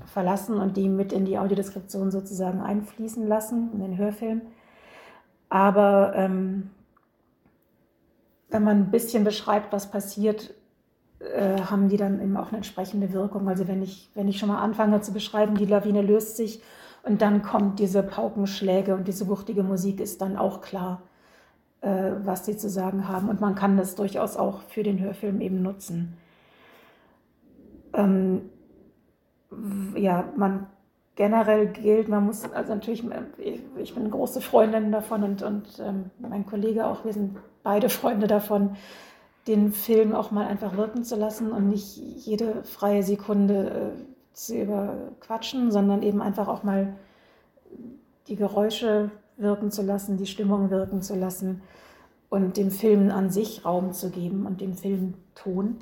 verlassen 0.07 0.59
und 0.59 0.77
die 0.77 0.89
mit 0.89 1.12
in 1.12 1.25
die 1.25 1.39
Audiodeskription 1.39 2.11
sozusagen 2.11 2.61
einfließen 2.61 3.27
lassen, 3.27 3.71
in 3.73 3.81
den 3.81 3.97
Hörfilm, 3.97 4.43
aber 5.49 6.12
ähm, 6.17 6.71
wenn 8.49 8.65
man 8.65 8.79
ein 8.79 8.91
bisschen 8.91 9.25
beschreibt, 9.25 9.73
was 9.73 9.91
passiert, 9.91 10.55
äh, 11.21 11.61
haben 11.61 11.89
die 11.89 11.97
dann 11.97 12.21
eben 12.21 12.37
auch 12.37 12.49
eine 12.49 12.59
entsprechende 12.59 13.12
Wirkung. 13.12 13.49
Also 13.49 13.69
wenn 13.69 13.83
ich, 13.83 14.11
wenn 14.15 14.29
ich 14.29 14.39
schon 14.39 14.49
mal 14.49 14.61
anfange 14.61 15.01
zu 15.01 15.12
beschreiben, 15.12 15.57
die 15.57 15.65
Lawine 15.65 16.03
löst 16.03 16.37
sich 16.37 16.62
und 17.03 17.23
dann 17.23 17.43
kommt 17.43 17.79
diese 17.79 18.03
Paukenschläge 18.03 18.95
und 18.95 19.09
diese 19.09 19.29
wuchtige 19.29 19.62
Musik, 19.62 20.01
ist 20.01 20.21
dann 20.21 20.37
auch 20.37 20.61
klar, 20.61 21.03
was 22.25 22.46
sie 22.46 22.57
zu 22.57 22.68
sagen 22.68 23.09
haben. 23.09 23.29
Und 23.29 23.40
man 23.40 23.55
kann 23.55 23.77
das 23.77 23.94
durchaus 23.94 24.37
auch 24.37 24.62
für 24.62 24.83
den 24.83 25.01
Hörfilm 25.01 25.40
eben 25.40 25.62
nutzen. 25.62 26.16
Ähm, 27.94 28.51
ja, 29.94 30.25
man 30.37 30.66
generell 31.14 31.68
gilt, 31.68 32.09
man 32.09 32.27
muss, 32.27 32.51
also 32.53 32.75
natürlich, 32.75 33.05
ich 33.38 33.94
bin 33.94 34.03
eine 34.03 34.11
große 34.11 34.40
Freundin 34.40 34.92
davon 34.92 35.22
und, 35.22 35.42
und 35.42 35.66
ähm, 35.81 36.11
mein 36.18 36.44
Kollege 36.44 36.87
auch, 36.87 37.05
wir 37.05 37.12
sind 37.12 37.38
beide 37.62 37.88
Freunde 37.88 38.27
davon, 38.27 38.77
den 39.46 39.72
Film 39.72 40.14
auch 40.14 40.31
mal 40.31 40.46
einfach 40.46 40.77
wirken 40.77 41.05
zu 41.05 41.16
lassen 41.16 41.53
und 41.53 41.68
nicht 41.68 41.96
jede 41.96 42.64
freie 42.64 43.03
Sekunde 43.03 43.94
äh, 43.96 44.35
zu 44.35 44.61
überquatschen, 44.61 45.70
sondern 45.70 46.03
eben 46.03 46.20
einfach 46.20 46.49
auch 46.49 46.62
mal 46.62 46.96
die 48.29 48.37
Geräusche 48.37 49.11
wirken 49.37 49.70
zu 49.70 49.83
lassen, 49.83 50.16
die 50.16 50.27
Stimmung 50.27 50.70
wirken 50.70 51.03
zu 51.03 51.14
lassen 51.14 51.62
und 52.29 52.57
dem 52.57 52.70
Film 52.70 53.11
an 53.11 53.31
sich 53.31 53.64
Raum 53.64 53.92
zu 53.92 54.11
geben 54.11 54.46
und 54.46 54.61
dem 54.61 54.75
Film 54.75 55.14
Ton. 55.35 55.79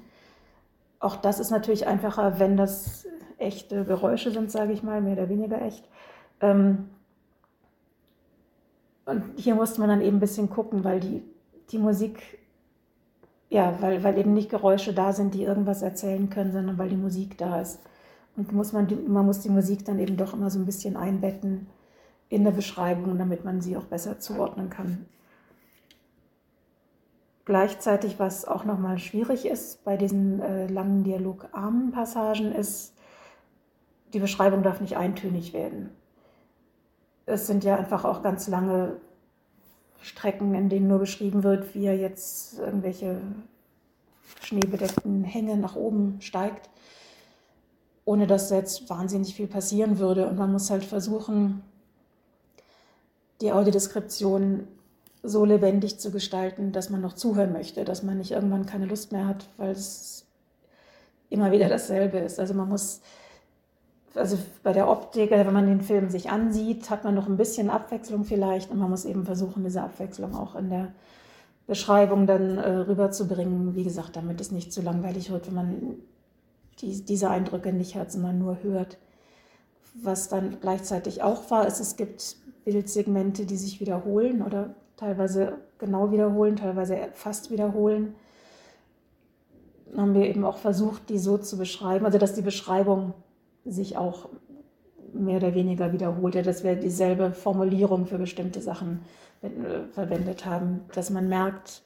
Auch 0.98 1.16
das 1.16 1.40
ist 1.40 1.50
natürlich 1.50 1.86
einfacher, 1.86 2.38
wenn 2.38 2.56
das 2.56 3.06
echte 3.38 3.84
Geräusche 3.84 4.30
sind, 4.30 4.50
sage 4.50 4.72
ich 4.72 4.82
mal, 4.82 5.00
mehr 5.00 5.14
oder 5.14 5.28
weniger 5.28 5.60
echt. 5.62 5.88
Ähm 6.40 6.88
und 9.06 9.22
hier 9.36 9.54
musste 9.54 9.80
man 9.80 9.90
dann 9.90 10.00
eben 10.00 10.16
ein 10.16 10.20
bisschen 10.20 10.48
gucken, 10.48 10.82
weil 10.82 11.00
die, 11.00 11.22
die 11.70 11.78
Musik 11.78 12.38
ja, 13.54 13.76
weil, 13.80 14.02
weil 14.02 14.18
eben 14.18 14.34
nicht 14.34 14.50
Geräusche 14.50 14.92
da 14.92 15.12
sind, 15.12 15.32
die 15.32 15.44
irgendwas 15.44 15.80
erzählen 15.80 16.28
können, 16.28 16.50
sondern 16.50 16.76
weil 16.76 16.88
die 16.88 16.96
Musik 16.96 17.38
da 17.38 17.60
ist. 17.60 17.78
Und 18.36 18.52
muss 18.52 18.72
man, 18.72 18.88
man 19.06 19.24
muss 19.24 19.40
die 19.40 19.48
Musik 19.48 19.84
dann 19.84 20.00
eben 20.00 20.16
doch 20.16 20.34
immer 20.34 20.50
so 20.50 20.58
ein 20.58 20.66
bisschen 20.66 20.96
einbetten 20.96 21.68
in 22.28 22.44
der 22.44 22.50
Beschreibung, 22.50 23.18
damit 23.18 23.44
man 23.44 23.60
sie 23.60 23.76
auch 23.76 23.84
besser 23.84 24.18
zuordnen 24.18 24.70
kann. 24.70 25.06
Gleichzeitig, 27.44 28.18
was 28.18 28.46
auch 28.46 28.64
nochmal 28.64 28.98
schwierig 28.98 29.44
ist 29.44 29.84
bei 29.84 29.96
diesen 29.96 30.40
äh, 30.40 30.66
langen 30.66 31.04
dialogarmen 31.04 31.92
Passagen, 31.92 32.52
ist, 32.52 32.94
die 34.14 34.18
Beschreibung 34.18 34.62
darf 34.62 34.80
nicht 34.80 34.96
eintönig 34.96 35.52
werden. 35.52 35.90
Es 37.26 37.46
sind 37.46 37.64
ja 37.64 37.76
einfach 37.76 38.04
auch 38.04 38.22
ganz 38.22 38.48
lange 38.48 38.96
Strecken, 40.00 40.54
in 40.54 40.68
denen 40.68 40.88
nur 40.88 40.98
beschrieben 40.98 41.42
wird, 41.42 41.74
wie 41.74 41.86
er 41.86 41.96
jetzt 41.96 42.58
irgendwelche 42.58 43.20
schneebedeckten 44.40 45.24
Hänge 45.24 45.56
nach 45.56 45.76
oben 45.76 46.20
steigt, 46.20 46.70
ohne 48.04 48.26
dass 48.26 48.50
jetzt 48.50 48.88
wahnsinnig 48.88 49.34
viel 49.34 49.46
passieren 49.46 49.98
würde. 49.98 50.26
Und 50.28 50.38
man 50.38 50.52
muss 50.52 50.70
halt 50.70 50.84
versuchen, 50.84 51.62
die 53.44 53.52
Audiodeskription 53.52 54.66
so 55.22 55.44
lebendig 55.44 56.00
zu 56.00 56.10
gestalten, 56.10 56.72
dass 56.72 56.88
man 56.88 57.02
noch 57.02 57.12
zuhören 57.12 57.52
möchte, 57.52 57.84
dass 57.84 58.02
man 58.02 58.16
nicht 58.18 58.30
irgendwann 58.30 58.64
keine 58.64 58.86
Lust 58.86 59.12
mehr 59.12 59.26
hat, 59.28 59.48
weil 59.58 59.70
es 59.70 60.26
immer 61.28 61.52
wieder 61.52 61.68
dasselbe 61.68 62.18
ist. 62.18 62.40
Also 62.40 62.54
man 62.54 62.68
muss 62.68 63.02
also 64.14 64.38
bei 64.62 64.72
der 64.72 64.88
Optik, 64.88 65.30
wenn 65.30 65.52
man 65.52 65.66
den 65.66 65.82
Film 65.82 66.08
sich 66.08 66.30
ansieht, 66.30 66.88
hat 66.88 67.04
man 67.04 67.14
noch 67.14 67.26
ein 67.26 67.36
bisschen 67.36 67.68
Abwechslung 67.68 68.24
vielleicht 68.24 68.70
und 68.70 68.78
man 68.78 68.88
muss 68.88 69.04
eben 69.04 69.24
versuchen, 69.24 69.62
diese 69.62 69.82
Abwechslung 69.82 70.34
auch 70.34 70.54
in 70.54 70.70
der 70.70 70.92
Beschreibung 71.66 72.26
dann 72.26 72.56
äh, 72.58 72.70
rüberzubringen. 72.70 73.74
Wie 73.74 73.84
gesagt, 73.84 74.16
damit 74.16 74.40
es 74.40 74.52
nicht 74.52 74.72
zu 74.72 74.80
langweilig 74.80 75.30
wird, 75.30 75.48
wenn 75.48 75.54
man 75.54 75.96
die, 76.80 77.04
diese 77.04 77.28
Eindrücke 77.28 77.72
nicht 77.72 77.94
hat, 77.94 78.10
sondern 78.10 78.38
nur 78.38 78.62
hört. 78.62 78.96
Was 79.94 80.28
dann 80.28 80.60
gleichzeitig 80.60 81.22
auch 81.22 81.50
war, 81.50 81.66
ist, 81.66 81.80
es 81.80 81.96
gibt 81.96 82.36
Bildsegmente, 82.64 83.46
die 83.46 83.56
sich 83.56 83.80
wiederholen 83.80 84.42
oder 84.42 84.74
teilweise 84.96 85.58
genau 85.78 86.10
wiederholen, 86.12 86.56
teilweise 86.56 86.96
fast 87.12 87.50
wiederholen. 87.50 88.14
Dann 89.90 90.00
haben 90.00 90.14
wir 90.14 90.26
eben 90.26 90.44
auch 90.44 90.58
versucht, 90.58 91.08
die 91.08 91.18
so 91.18 91.38
zu 91.38 91.58
beschreiben, 91.58 92.04
also 92.04 92.18
dass 92.18 92.34
die 92.34 92.42
Beschreibung 92.42 93.14
sich 93.64 93.96
auch 93.96 94.28
mehr 95.12 95.36
oder 95.36 95.54
weniger 95.54 95.92
wiederholt, 95.92 96.34
dass 96.34 96.64
wir 96.64 96.74
dieselbe 96.74 97.32
Formulierung 97.32 98.06
für 98.06 98.18
bestimmte 98.18 98.60
Sachen 98.60 99.02
äh, 99.42 99.48
verwendet 99.92 100.44
haben, 100.44 100.80
dass 100.94 101.10
man 101.10 101.28
merkt, 101.28 101.82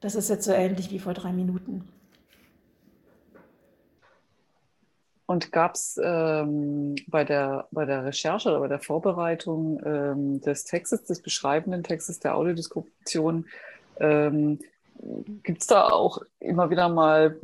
das 0.00 0.14
ist 0.14 0.28
jetzt 0.28 0.44
so 0.44 0.52
ähnlich 0.52 0.90
wie 0.90 0.98
vor 0.98 1.14
drei 1.14 1.32
Minuten. 1.32 1.88
Und 5.26 5.50
gab 5.50 5.74
es 5.74 6.00
ähm, 6.02 6.94
bei, 7.08 7.24
der, 7.24 7.66
bei 7.72 7.84
der 7.84 8.04
Recherche 8.04 8.48
oder 8.48 8.60
bei 8.60 8.68
der 8.68 8.78
Vorbereitung 8.78 9.80
ähm, 9.84 10.40
des 10.40 10.64
Textes, 10.64 11.04
des 11.04 11.20
beschreibenden 11.20 11.82
Textes 11.82 12.20
der 12.20 12.36
Audiodeskription, 12.36 13.46
ähm, 13.98 14.60
gibt 15.42 15.62
es 15.62 15.66
da 15.66 15.88
auch 15.88 16.22
immer 16.38 16.70
wieder 16.70 16.88
mal 16.88 17.36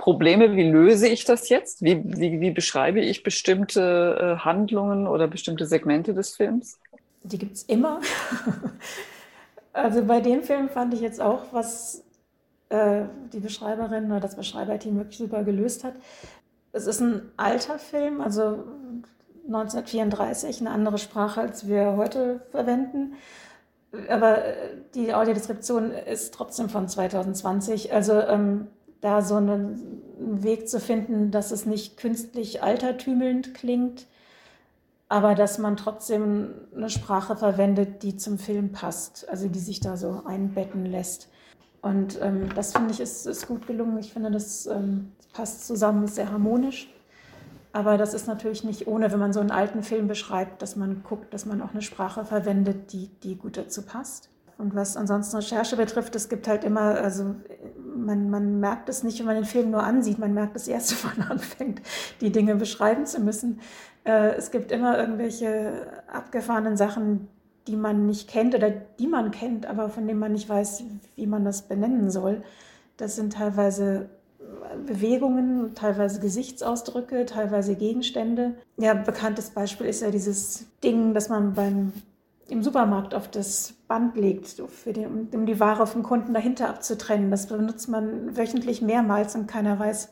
Probleme, 0.00 0.56
wie 0.56 0.68
löse 0.68 1.08
ich 1.08 1.24
das 1.24 1.50
jetzt? 1.50 1.82
Wie, 1.82 2.02
wie, 2.04 2.40
wie 2.40 2.50
beschreibe 2.50 3.00
ich 3.00 3.22
bestimmte 3.22 4.36
äh, 4.38 4.44
Handlungen 4.44 5.06
oder 5.06 5.28
bestimmte 5.28 5.66
Segmente 5.66 6.14
des 6.14 6.36
Films? 6.36 6.78
Die 7.22 7.36
gibt 7.36 7.56
es 7.56 7.62
immer. 7.64 8.00
also 9.74 10.02
bei 10.04 10.20
dem 10.20 10.42
Film 10.42 10.70
fand 10.70 10.94
ich 10.94 11.00
jetzt 11.00 11.20
auch, 11.20 11.44
was 11.52 12.02
äh, 12.70 13.02
die 13.32 13.40
Beschreiberin 13.40 14.06
oder 14.06 14.20
das 14.20 14.36
Beschreiberteam 14.36 14.96
wirklich 14.96 15.18
super 15.18 15.44
gelöst 15.44 15.84
hat. 15.84 15.94
Es 16.72 16.86
ist 16.86 17.00
ein 17.00 17.30
alter 17.36 17.78
Film, 17.78 18.20
also 18.20 18.64
1934, 19.46 20.60
eine 20.60 20.70
andere 20.70 20.98
Sprache, 20.98 21.40
als 21.40 21.66
wir 21.66 21.96
heute 21.96 22.40
verwenden. 22.50 23.14
Aber 24.08 24.44
äh, 24.44 24.54
die 24.94 25.12
Audiodeskription 25.14 25.90
ist 25.90 26.32
trotzdem 26.34 26.68
von 26.68 26.88
2020. 26.88 27.92
Also 27.92 28.20
ähm, 28.20 28.68
da 29.00 29.22
so 29.22 29.36
einen 29.36 30.02
Weg 30.18 30.68
zu 30.68 30.78
finden, 30.78 31.30
dass 31.30 31.50
es 31.50 31.66
nicht 31.66 31.96
künstlich 31.96 32.62
altertümelnd 32.62 33.54
klingt, 33.54 34.06
aber 35.08 35.34
dass 35.34 35.58
man 35.58 35.76
trotzdem 35.76 36.54
eine 36.76 36.90
Sprache 36.90 37.36
verwendet, 37.36 38.02
die 38.02 38.16
zum 38.16 38.38
Film 38.38 38.72
passt, 38.72 39.28
also 39.28 39.48
die 39.48 39.58
sich 39.58 39.80
da 39.80 39.96
so 39.96 40.22
einbetten 40.24 40.86
lässt. 40.86 41.28
Und 41.82 42.20
ähm, 42.20 42.50
das 42.54 42.72
finde 42.72 42.92
ich 42.92 43.00
ist, 43.00 43.26
ist, 43.26 43.48
gut 43.48 43.66
gelungen. 43.66 43.98
Ich 43.98 44.12
finde, 44.12 44.30
das 44.30 44.66
ähm, 44.66 45.12
passt 45.32 45.66
zusammen, 45.66 46.04
ist 46.04 46.16
sehr 46.16 46.30
harmonisch. 46.30 46.92
Aber 47.72 47.96
das 47.96 48.14
ist 48.14 48.26
natürlich 48.26 48.64
nicht 48.64 48.86
ohne, 48.88 49.12
wenn 49.12 49.20
man 49.20 49.32
so 49.32 49.40
einen 49.40 49.52
alten 49.52 49.82
Film 49.82 50.08
beschreibt, 50.08 50.60
dass 50.60 50.74
man 50.74 51.02
guckt, 51.04 51.32
dass 51.32 51.46
man 51.46 51.62
auch 51.62 51.70
eine 51.70 51.82
Sprache 51.82 52.24
verwendet, 52.24 52.92
die, 52.92 53.08
die 53.22 53.36
gut 53.36 53.56
dazu 53.56 53.82
passt. 53.82 54.28
Und 54.58 54.74
was 54.74 54.96
ansonsten 54.96 55.36
Recherche 55.36 55.76
betrifft, 55.76 56.14
es 56.16 56.28
gibt 56.28 56.48
halt 56.48 56.64
immer, 56.64 56.96
also 56.96 57.36
man, 57.96 58.28
man 58.28 58.60
merkt 58.60 58.88
es 58.88 59.02
nicht, 59.02 59.18
wenn 59.18 59.26
man 59.26 59.36
den 59.36 59.44
Film 59.44 59.70
nur 59.70 59.82
ansieht, 59.82 60.18
man 60.18 60.34
merkt 60.34 60.56
es 60.56 60.68
erst, 60.68 61.04
wenn 61.16 61.18
man 61.18 61.28
anfängt, 61.30 61.80
die 62.20 62.30
Dinge 62.32 62.56
beschreiben 62.56 63.06
zu 63.06 63.20
müssen. 63.20 63.60
Äh, 64.04 64.34
es 64.34 64.50
gibt 64.50 64.72
immer 64.72 64.98
irgendwelche 64.98 65.86
abgefahrenen 66.12 66.76
Sachen, 66.76 67.28
die 67.68 67.76
man 67.76 68.06
nicht 68.06 68.28
kennt 68.28 68.54
oder 68.54 68.70
die 68.70 69.06
man 69.06 69.30
kennt, 69.30 69.64
aber 69.64 69.88
von 69.88 70.06
denen 70.06 70.18
man 70.18 70.32
nicht 70.32 70.48
weiß, 70.48 70.82
wie 71.14 71.26
man 71.26 71.44
das 71.44 71.62
benennen 71.62 72.10
soll. 72.10 72.42
Das 72.96 73.16
sind 73.16 73.34
teilweise 73.34 74.10
Bewegungen, 74.86 75.74
teilweise 75.74 76.20
Gesichtsausdrücke, 76.20 77.26
teilweise 77.26 77.74
Gegenstände. 77.74 78.54
Ja, 78.78 78.94
bekanntes 78.94 79.50
Beispiel 79.50 79.86
ist 79.86 80.02
ja 80.02 80.10
dieses 80.10 80.66
Ding, 80.82 81.14
das 81.14 81.28
man 81.28 81.54
beim 81.54 81.92
im 82.48 82.64
Supermarkt 82.64 83.14
auf 83.14 83.28
das 83.28 83.74
Band 83.86 84.16
legt, 84.16 84.60
den, 84.86 85.28
um 85.32 85.46
die 85.46 85.60
Ware 85.60 85.86
vom 85.86 86.02
Kunden 86.02 86.34
dahinter 86.34 86.68
abzutrennen. 86.68 87.30
Das 87.30 87.46
benutzt 87.46 87.88
man 87.88 88.36
wöchentlich 88.36 88.82
mehrmals 88.82 89.36
und 89.36 89.46
keiner 89.46 89.78
weiß, 89.78 90.08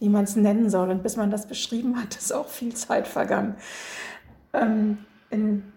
wie 0.00 0.08
man 0.08 0.24
es 0.24 0.34
nennen 0.34 0.70
soll. 0.70 0.88
Und 0.88 1.02
bis 1.02 1.16
man 1.16 1.30
das 1.30 1.46
beschrieben 1.46 2.00
hat, 2.00 2.16
ist 2.16 2.32
auch 2.32 2.48
viel 2.48 2.74
Zeit 2.74 3.06
vergangen. 3.06 3.56
Ähm, 4.54 4.98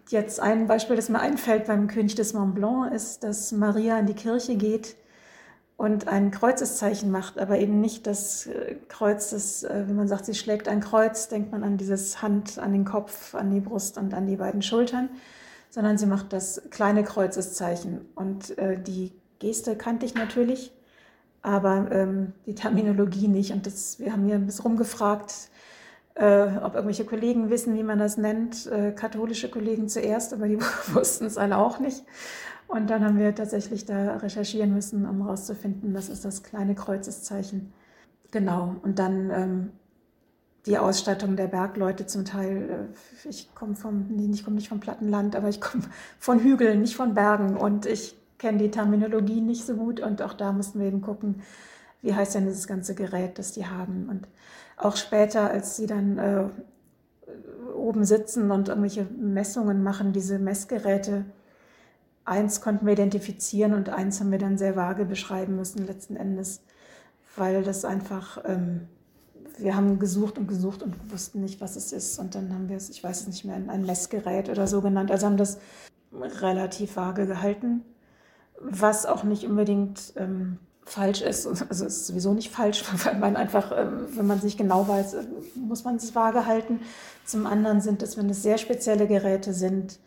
jetzt 0.09 0.39
ein 0.39 0.67
Beispiel, 0.67 0.95
das 0.95 1.09
mir 1.09 1.19
einfällt 1.19 1.67
beim 1.67 1.87
König 1.87 2.15
des 2.15 2.33
Mont 2.33 2.55
Blanc, 2.55 2.93
ist, 2.93 3.23
dass 3.23 3.51
Maria 3.51 3.99
in 3.99 4.05
die 4.05 4.13
Kirche 4.13 4.55
geht 4.55 4.95
und 5.77 6.07
ein 6.07 6.31
Kreuzeszeichen 6.31 7.11
macht, 7.11 7.37
aber 7.37 7.59
eben 7.59 7.81
nicht 7.81 8.07
das 8.07 8.47
äh, 8.47 8.75
Kreuz, 8.87 9.31
das, 9.31 9.63
äh, 9.63 9.83
wenn 9.87 9.95
man 9.95 10.07
sagt, 10.07 10.25
sie 10.25 10.35
schlägt 10.35 10.67
ein 10.67 10.79
Kreuz, 10.79 11.27
denkt 11.27 11.51
man 11.51 11.63
an 11.63 11.77
dieses 11.77 12.21
Hand, 12.21 12.59
an 12.59 12.71
den 12.71 12.85
Kopf, 12.85 13.35
an 13.35 13.51
die 13.51 13.59
Brust 13.59 13.97
und 13.97 14.13
an 14.13 14.25
die 14.25 14.37
beiden 14.37 14.61
Schultern, 14.61 15.09
sondern 15.69 15.97
sie 15.97 16.05
macht 16.05 16.31
das 16.31 16.61
kleine 16.69 17.03
Kreuzeszeichen. 17.03 18.05
Und 18.15 18.57
äh, 18.57 18.81
die 18.81 19.11
Geste 19.39 19.75
kannte 19.75 20.05
ich 20.05 20.15
natürlich, 20.15 20.71
aber 21.41 21.91
ähm, 21.91 22.31
die 22.45 22.55
Terminologie 22.55 23.27
nicht. 23.27 23.51
Und 23.51 23.65
das, 23.67 23.99
wir 23.99 24.13
haben 24.13 24.25
hier 24.25 24.35
ein 24.35 24.45
bisschen 24.45 24.63
rumgefragt, 24.63 25.49
äh, 26.15 26.47
ob 26.63 26.75
irgendwelche 26.75 27.03
Kollegen 27.03 27.49
wissen, 27.49 27.75
wie 27.75 27.83
man 27.83 27.99
das 27.99 28.15
nennt. 28.15 28.65
Äh, 28.67 28.93
katholische 28.93 29.49
Kollegen 29.49 29.89
zuerst, 29.89 30.33
aber 30.33 30.47
die 30.47 30.59
wussten 30.93 31.25
es 31.25 31.37
alle 31.37 31.57
auch 31.57 31.79
nicht. 31.79 32.03
Und 32.67 32.89
dann 32.89 33.03
haben 33.05 33.19
wir 33.19 33.33
tatsächlich 33.35 33.85
da 33.85 34.17
recherchieren 34.17 34.73
müssen, 34.73 35.05
um 35.05 35.23
herauszufinden, 35.23 35.93
das 35.93 36.09
ist 36.09 36.25
das 36.25 36.43
kleine 36.43 36.75
Kreuzeszeichen. 36.75 37.71
Genau. 38.31 38.75
Und 38.83 38.99
dann 38.99 39.29
ähm, 39.29 39.71
die 40.65 40.77
Ausstattung 40.77 41.35
der 41.35 41.47
Bergleute 41.47 42.05
zum 42.05 42.25
Teil. 42.25 42.89
Äh, 43.25 43.29
ich 43.29 43.53
komme 43.53 43.75
nee, 44.09 44.29
ich 44.31 44.47
nicht 44.47 44.69
vom 44.69 44.79
Plattenland, 44.79 45.35
aber 45.35 45.49
ich 45.49 45.61
komme 45.61 45.83
von 46.19 46.39
Hügeln, 46.39 46.81
nicht 46.81 46.95
von 46.95 47.13
Bergen. 47.13 47.55
Und 47.55 47.85
ich 47.85 48.15
kenne 48.37 48.57
die 48.57 48.71
Terminologie 48.71 49.41
nicht 49.41 49.65
so 49.65 49.75
gut. 49.75 49.99
Und 49.99 50.21
auch 50.21 50.33
da 50.33 50.51
mussten 50.51 50.79
wir 50.79 50.87
eben 50.87 51.01
gucken, 51.01 51.41
wie 52.01 52.13
heißt 52.13 52.35
denn 52.35 52.45
dieses 52.45 52.67
ganze 52.67 52.95
Gerät, 52.95 53.39
das 53.39 53.53
die 53.53 53.65
haben. 53.65 54.09
Und 54.09 54.27
auch 54.77 54.95
später, 54.97 55.49
als 55.49 55.75
sie 55.75 55.87
dann 55.87 56.17
äh, 56.17 56.45
oben 57.75 58.03
sitzen 58.03 58.51
und 58.51 58.69
irgendwelche 58.69 59.05
Messungen 59.05 59.83
machen, 59.83 60.13
diese 60.13 60.39
Messgeräte, 60.39 61.25
eins 62.25 62.59
konnten 62.59 62.85
wir 62.85 62.93
identifizieren 62.93 63.73
und 63.73 63.89
eins 63.89 64.19
haben 64.19 64.31
wir 64.31 64.39
dann 64.39 64.57
sehr 64.57 64.75
vage 64.75 65.05
beschreiben 65.05 65.55
müssen 65.55 65.85
letzten 65.85 66.15
Endes, 66.15 66.61
weil 67.35 67.63
das 67.63 67.85
einfach, 67.85 68.43
ähm, 68.45 68.87
wir 69.57 69.75
haben 69.75 69.99
gesucht 69.99 70.37
und 70.37 70.47
gesucht 70.47 70.83
und 70.83 71.11
wussten 71.11 71.41
nicht, 71.41 71.61
was 71.61 71.75
es 71.75 71.93
ist. 71.93 72.19
Und 72.19 72.35
dann 72.35 72.51
haben 72.53 72.67
wir 72.67 72.75
es, 72.75 72.89
ich 72.89 73.03
weiß 73.03 73.21
es 73.21 73.27
nicht 73.27 73.45
mehr, 73.45 73.55
ein 73.55 73.85
Messgerät 73.85 74.49
oder 74.49 74.67
so 74.67 74.81
genannt. 74.81 75.11
Also 75.11 75.27
haben 75.27 75.37
das 75.37 75.59
relativ 76.11 76.97
vage 76.97 77.25
gehalten, 77.27 77.85
was 78.59 79.05
auch 79.05 79.23
nicht 79.23 79.45
unbedingt 79.45 80.13
ähm, 80.17 80.57
falsch 80.83 81.21
ist. 81.21 81.47
Also 81.47 81.65
es 81.69 81.81
ist 81.81 82.07
sowieso 82.07 82.33
nicht 82.33 82.51
falsch, 82.51 82.83
weil 83.05 83.17
man 83.19 83.35
einfach, 83.37 83.71
ähm, 83.77 84.07
wenn 84.15 84.27
man 84.27 84.41
sich 84.41 84.57
genau 84.57 84.87
weiß, 84.87 85.13
äh, 85.13 85.23
muss 85.55 85.83
man 85.83 85.97
es 85.97 86.15
vage 86.15 86.45
halten. 86.45 86.81
Zum 87.25 87.45
anderen 87.45 87.81
sind 87.81 88.01
es, 88.01 88.17
wenn 88.17 88.29
es 88.29 88.43
sehr 88.43 88.57
spezielle 88.57 89.07
Geräte 89.07 89.53
sind 89.53 89.99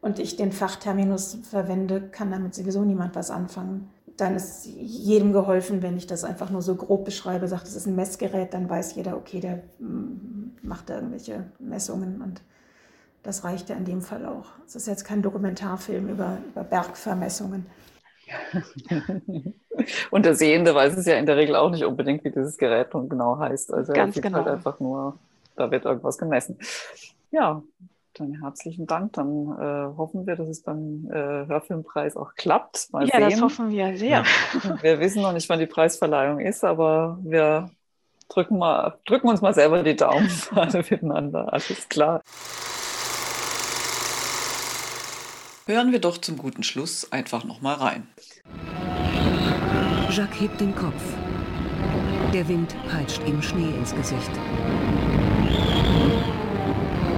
und 0.00 0.18
ich 0.18 0.36
den 0.36 0.52
Fachterminus 0.52 1.38
verwende, 1.42 2.00
kann 2.00 2.30
damit 2.30 2.54
sowieso 2.54 2.84
niemand 2.84 3.14
was 3.16 3.30
anfangen. 3.30 3.90
Dann 4.16 4.34
ist 4.34 4.66
jedem 4.66 5.32
geholfen, 5.32 5.82
wenn 5.82 5.96
ich 5.96 6.06
das 6.06 6.24
einfach 6.24 6.50
nur 6.50 6.62
so 6.62 6.74
grob 6.74 7.04
beschreibe, 7.04 7.46
sagt, 7.48 7.66
es 7.66 7.76
ist 7.76 7.86
ein 7.86 7.96
Messgerät, 7.96 8.54
dann 8.54 8.68
weiß 8.68 8.94
jeder, 8.96 9.16
okay, 9.16 9.40
der 9.40 9.62
mm, 9.78 10.58
macht 10.62 10.90
da 10.90 10.96
irgendwelche 10.96 11.44
Messungen 11.58 12.20
und 12.20 12.42
das 13.22 13.44
reicht 13.44 13.68
ja 13.68 13.76
in 13.76 13.84
dem 13.84 14.00
Fall 14.00 14.26
auch. 14.26 14.46
Es 14.66 14.76
ist 14.76 14.86
jetzt 14.86 15.04
kein 15.04 15.22
Dokumentarfilm 15.22 16.08
über, 16.08 16.38
über 16.50 16.64
Bergvermessungen. 16.64 17.66
Und 20.10 20.24
der 20.24 20.34
Sehende 20.34 20.74
weiß 20.74 20.96
es 20.96 21.06
ja 21.06 21.16
in 21.16 21.26
der 21.26 21.36
Regel 21.36 21.56
auch 21.56 21.70
nicht 21.70 21.84
unbedingt, 21.84 22.24
wie 22.24 22.30
dieses 22.30 22.58
Gerät 22.58 22.92
nun 22.94 23.08
genau 23.08 23.38
heißt. 23.38 23.72
Also 23.72 23.92
Ganz 23.92 24.10
er 24.10 24.14
sieht 24.14 24.22
genau. 24.22 24.38
halt 24.38 24.48
einfach 24.48 24.80
nur, 24.80 25.18
da 25.56 25.70
wird 25.70 25.84
irgendwas 25.84 26.18
gemessen. 26.18 26.58
Ja, 27.30 27.62
dann 28.18 28.40
herzlichen 28.40 28.86
Dank. 28.86 29.14
Dann 29.14 29.46
äh, 29.58 29.96
hoffen 29.96 30.26
wir, 30.26 30.36
dass 30.36 30.48
es 30.48 30.62
beim 30.62 31.08
äh, 31.10 31.46
Hörfilmpreis 31.46 32.16
auch 32.16 32.34
klappt. 32.34 32.88
Mal 32.92 33.06
ja, 33.06 33.16
sehen. 33.16 33.30
das 33.30 33.40
hoffen 33.40 33.70
wir 33.70 33.96
sehr. 33.96 34.24
Wir 34.82 35.00
wissen 35.00 35.22
noch 35.22 35.32
nicht, 35.32 35.48
wann 35.48 35.58
die 35.58 35.66
Preisverleihung 35.66 36.40
ist, 36.40 36.64
aber 36.64 37.18
wir 37.22 37.70
drücken, 38.28 38.58
mal, 38.58 38.98
drücken 39.06 39.28
uns 39.28 39.40
mal 39.40 39.54
selber 39.54 39.82
die 39.82 39.96
Daumen 39.96 40.30
alle 40.54 40.78
miteinander. 40.78 41.52
Alles 41.52 41.88
klar. 41.88 42.22
Hören 45.66 45.92
wir 45.92 46.00
doch 46.00 46.18
zum 46.18 46.38
guten 46.38 46.62
Schluss 46.62 47.12
einfach 47.12 47.44
nochmal 47.44 47.74
rein. 47.74 48.08
Jacques 50.10 50.40
hebt 50.40 50.60
den 50.60 50.74
Kopf. 50.74 51.02
Der 52.32 52.48
Wind 52.48 52.74
peitscht 52.88 53.20
ihm 53.26 53.42
Schnee 53.42 53.70
ins 53.76 53.94
Gesicht. 53.94 54.30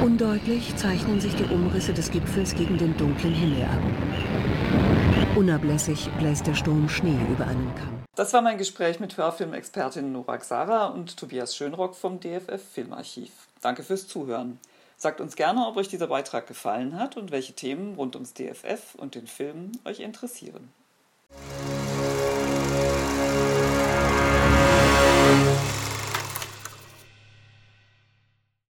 Undeutlich 0.02 0.74
zeichnen 0.76 1.20
sich 1.20 1.34
die 1.34 1.44
Umrisse 1.44 1.92
des 1.92 2.10
Gipfels 2.10 2.54
gegen 2.54 2.78
den 2.78 2.96
dunklen 2.96 3.34
Himmel 3.34 3.64
ab. 3.64 5.36
Unablässig 5.36 6.08
bläst 6.18 6.46
der 6.46 6.54
Sturm 6.54 6.88
Schnee 6.88 7.18
über 7.30 7.46
einen 7.46 7.70
Kamm. 7.74 8.02
Das 8.14 8.32
war 8.32 8.40
mein 8.40 8.56
Gespräch 8.56 8.98
mit 8.98 9.18
Hörfilmexpertin 9.18 10.10
Nora 10.10 10.38
Xara 10.38 10.86
und 10.86 11.18
Tobias 11.18 11.54
Schönrock 11.54 11.94
vom 11.94 12.18
DFF 12.18 12.62
Filmarchiv. 12.72 13.30
Danke 13.60 13.82
fürs 13.82 14.08
Zuhören. 14.08 14.58
Sagt 14.96 15.20
uns 15.20 15.36
gerne, 15.36 15.66
ob 15.66 15.76
euch 15.76 15.88
dieser 15.88 16.06
Beitrag 16.06 16.46
gefallen 16.46 16.98
hat 16.98 17.18
und 17.18 17.30
welche 17.30 17.52
Themen 17.52 17.94
rund 17.94 18.16
ums 18.16 18.32
DFF 18.32 18.94
und 18.96 19.14
den 19.14 19.26
Film 19.26 19.72
euch 19.84 20.00
interessieren. 20.00 20.72